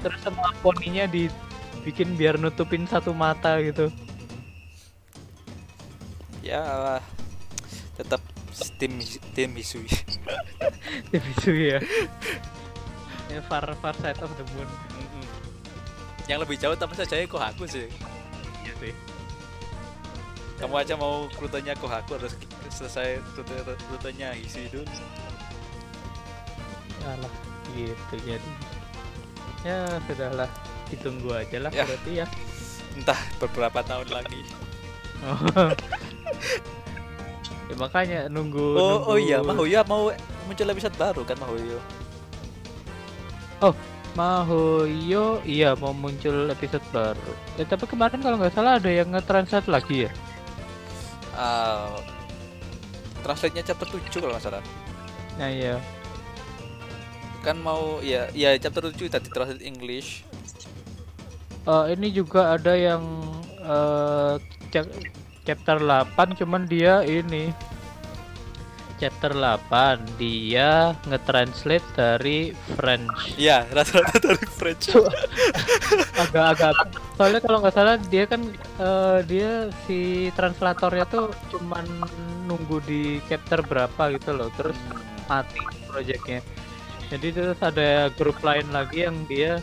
[0.00, 3.92] terus sama poninya dibikin biar nutupin satu mata gitu
[6.44, 7.00] ya
[7.96, 8.20] tetap
[8.78, 9.00] tim
[9.32, 9.88] tim Hisui.
[11.10, 11.80] itu ya
[13.32, 14.68] ya far far side of the moon.
[16.24, 17.84] Yang lebih jauh tapi saja ya Kohaku sih.
[18.64, 18.94] iya sih
[20.56, 22.32] Kamu aja mau rutenya Kohaku harus
[22.72, 23.56] selesai rute
[23.90, 24.88] rutenya Hisui dulu.
[27.04, 27.32] alah
[27.76, 28.50] gitu jadi
[29.60, 29.76] ya
[30.08, 30.48] sudahlah
[30.88, 31.84] ditunggu aja lah Ya.
[31.84, 32.26] berarti ya
[32.94, 34.40] Entah beberapa tahun lagi.
[37.68, 40.10] ya makanya nunggu Oh, oh iya, nunggu- Mahoyo mau
[40.44, 41.78] muncul episode baru kan Mahoyo.
[44.14, 47.32] Mahoyo iya mau muncul episode baru.
[47.58, 50.10] Ya, tapi kemarin kalau nggak salah ada yang nge-translate lagi ya.
[51.34, 51.98] Ah,
[53.26, 54.62] translate-nya chapter 7 kalau nggak salah.
[55.34, 55.82] Nah iya.
[57.42, 60.22] Kan mau ya ya chapter 7 tadi translate English.
[61.66, 63.02] Eh, ini juga ada yang
[64.72, 64.96] chap-
[65.44, 67.52] chapter 8 cuman dia ini
[68.96, 73.34] chapter 8 dia nge-translate dari French.
[73.34, 74.94] Iya, rata-rata dari French.
[76.14, 76.74] agak-agak
[77.18, 78.42] soalnya kalau nggak salah dia kan
[78.80, 81.84] eh, dia si translatornya tuh cuman
[82.46, 84.78] nunggu di chapter berapa gitu loh terus
[85.26, 85.58] mati
[85.90, 86.40] projectnya
[87.10, 89.62] jadi terus ada grup lain lagi yang dia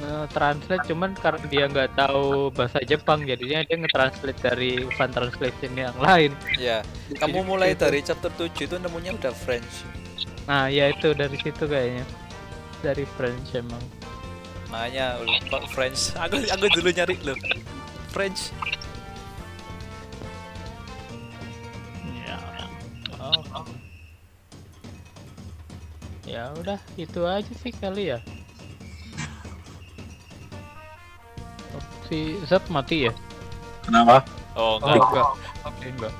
[0.00, 5.96] nge-translate cuman karena dia nggak tahu bahasa Jepang jadinya dia nge-translate dari fan translation yang
[6.00, 6.80] lain Ya,
[7.20, 9.84] kamu mulai dari chapter 7 itu nemunya udah French.
[10.48, 12.02] nah ya itu dari situ kayaknya
[12.80, 13.84] dari French emang
[14.70, 16.14] Makanya lupa French.
[16.24, 17.36] Aku aku dulu nyari loh.
[18.14, 18.54] French.
[22.26, 22.38] ya
[23.18, 23.66] oh.
[26.26, 28.18] ya udah itu aja sih kali ya
[32.10, 33.12] si Zap mati ya
[33.80, 34.26] Kenapa?
[34.52, 35.06] Oh, oh enggak.
[35.06, 35.28] enggak
[35.62, 36.14] oke enggak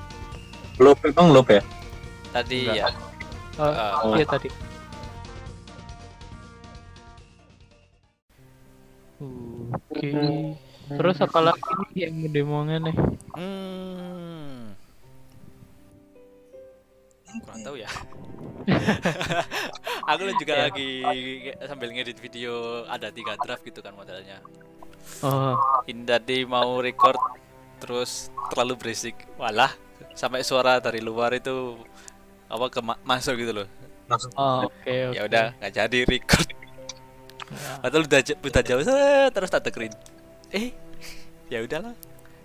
[0.80, 1.60] Loop emang loop ya?
[2.30, 2.76] Tadi Enggak.
[2.78, 2.88] ya.
[3.58, 4.16] oh, Ah.
[4.16, 4.48] iya tadi
[9.20, 10.10] oke
[10.90, 12.96] terus apa lagi yang diomongin nih
[13.30, 14.74] Hmm.
[17.46, 17.86] Kurang tahu ya.
[20.10, 20.62] aku juga Ya.
[20.66, 20.90] lagi
[21.62, 24.42] sambil ngedit video ada tiga draft gitu kan modelnya.
[25.22, 27.18] Oh Ini tadi mau record
[27.80, 29.16] terus terlalu berisik.
[29.40, 29.72] Walah,
[30.12, 31.80] sampai suara dari luar itu
[32.50, 33.68] apa ke masuk gitu loh.
[34.34, 36.48] oh, oke oke Ya udah nggak jadi record.
[37.50, 37.72] Ya.
[37.82, 38.82] Padahal udah udah jauh
[39.34, 39.94] terus tak dengerin.
[40.54, 40.70] Eh,
[41.50, 41.94] ya udahlah.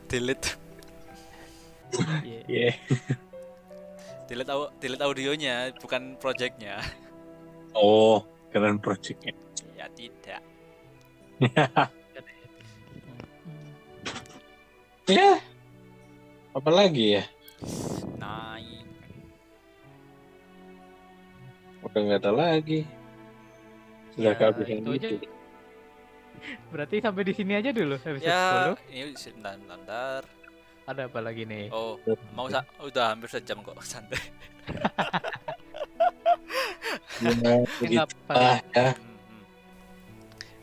[0.09, 0.57] Delete.
[2.25, 2.39] Iya.
[2.49, 2.71] Iya.
[4.25, 6.81] Delete, au- delete audionya, bukan projectnya.
[7.77, 9.33] Oh, keren projectnya.
[9.77, 10.41] Ya tidak.
[15.05, 15.37] Ya.
[16.51, 17.23] Apa lagi ya?
[18.15, 18.87] Naik.
[21.83, 22.81] Udah nggak ada lagi.
[24.11, 25.09] Sudah Ya, kehabisan itu aja.
[25.09, 25.27] gitu.
[26.69, 30.21] berarti sampai di sini aja dulu episode Ya, 10 ini sebentar, bentar.
[30.85, 31.97] ada apa lagi nih Oh,
[32.31, 34.19] mau sa- udah hampir sejam kok santai.
[37.81, 38.61] Ya, apa.
[38.69, 38.87] Ya.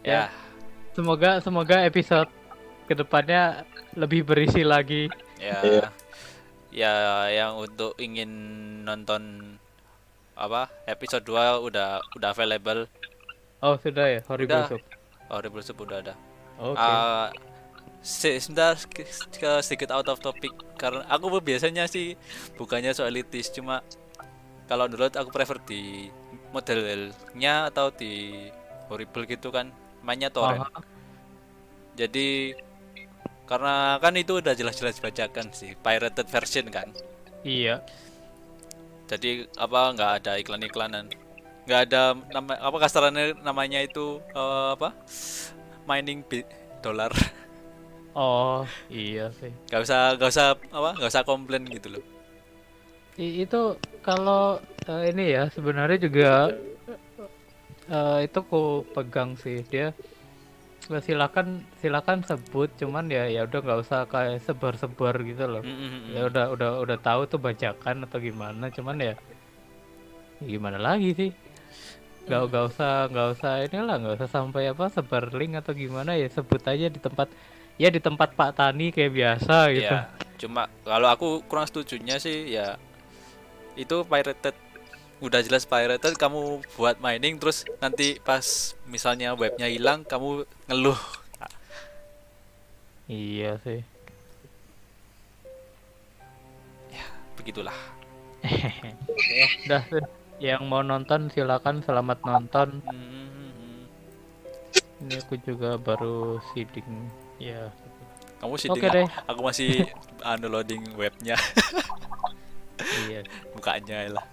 [0.02, 0.22] Ya,
[0.92, 2.30] semoga semoga episode
[2.84, 5.86] ke depannya lebih berisi lagi ya, Iya.
[6.72, 6.94] ya
[7.30, 8.30] yang untuk ingin
[8.82, 9.54] nonton
[10.32, 12.88] apa episode 2 udah udah available.
[13.60, 14.68] oh sudah ya horrible Udah.
[14.68, 14.82] Soup.
[15.28, 16.14] Horrible Soup udah ada.
[16.56, 17.28] oke Ah,
[18.00, 18.74] se- sebentar
[19.60, 22.16] sedikit out of topic karena aku biasanya sih
[22.56, 23.84] bukannya soal elitis cuma
[24.66, 26.08] kalau menurut aku prefer di
[26.50, 28.44] modelnya atau di
[28.88, 29.68] horrible gitu kan
[30.00, 30.80] mainnya torrent Aha.
[31.94, 32.56] jadi
[33.52, 36.88] karena kan itu udah jelas-jelas bajakan sih pirated version kan.
[37.44, 37.82] Iya.
[39.10, 39.30] Jadi
[39.60, 41.06] apa nggak ada iklan-iklanan.
[41.68, 42.02] Nggak ada
[42.34, 44.88] nama apa kasarannya namanya itu eh, apa?
[45.88, 46.46] Mining bit
[46.82, 47.12] dolar
[48.18, 49.52] oh iya sih.
[49.68, 52.04] Nggak usah nggak usah apa nggak usah komplain gitu loh.
[53.20, 53.76] I- itu
[54.06, 56.30] kalau eh, ini ya sebenarnya juga
[57.96, 58.62] eh, itu ku
[58.94, 59.56] pegang sih.
[59.72, 59.86] Dia
[60.82, 65.62] silakan silakan sebut cuman ya ya udah nggak usah kayak sebar-sebar gitu loh.
[65.62, 69.14] Mm, mm, mm, ya udah udah udah tahu tuh bajakan atau gimana cuman ya
[70.42, 71.30] ya gimana lagi sih?
[72.26, 76.26] Nggak nggak usah nggak usah inilah nggak usah sampai apa sebar link atau gimana ya
[76.26, 77.30] sebut aja di tempat
[77.78, 79.94] ya di tempat Pak Tani kayak biasa gitu.
[79.94, 80.10] Ya
[80.42, 82.74] cuma kalau aku kurang setujunya sih ya
[83.78, 84.54] itu pirated
[85.22, 90.98] udah jelas pirated kamu buat mining terus nanti pas misalnya webnya hilang kamu ngeluh.
[93.06, 93.86] Iya sih.
[97.38, 97.74] Begitulah.
[99.66, 100.02] Udah tuh.
[100.42, 101.82] yang mau nonton silakan.
[101.86, 102.82] Selamat nonton.
[102.82, 103.86] Hmm,
[105.02, 107.10] ini aku juga baru seeding.
[107.38, 107.70] Ya.
[108.42, 109.06] Kamu sih oke deh.
[109.30, 109.86] Aku masih
[110.30, 111.38] anu loading webnya.
[113.06, 113.26] Iya.
[113.54, 114.26] Bukanya lah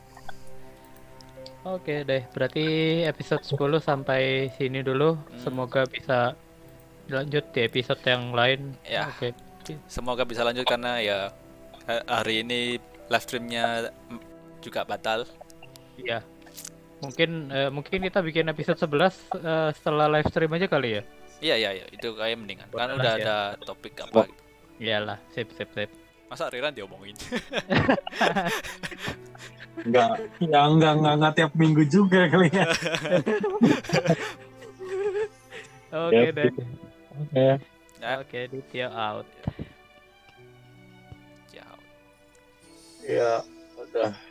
[1.60, 2.66] Oke deh, berarti
[3.04, 5.20] episode 10 sampai sini dulu.
[5.20, 5.38] Hmm.
[5.38, 6.34] Semoga bisa
[7.10, 8.74] lanjut di episode yang lain.
[8.86, 9.10] Ya.
[9.10, 9.34] Oke.
[9.86, 11.30] semoga bisa lanjut karena ya
[11.86, 13.94] ha- hari ini live streamnya
[14.60, 15.30] juga batal
[15.94, 16.26] Iya.
[17.00, 21.02] Mungkin eh, mungkin kita bikin episode 11 eh, setelah live stream aja kali ya.
[21.40, 23.22] iya iya iya itu kayak mendingan kan udah ya.
[23.22, 24.26] ada topik apa.
[24.76, 25.88] Iyalah, sip sip sip.
[26.28, 27.18] masa Riran diomongin
[29.86, 32.68] Enggak, ya enggak, enggak, enggak tiap minggu juga kali ya.
[36.10, 36.52] Oke deh.
[37.20, 37.48] Oke.
[38.00, 39.28] Oke, Ditya out.
[41.52, 41.68] ya
[43.04, 43.42] Ya,
[43.76, 44.29] udah.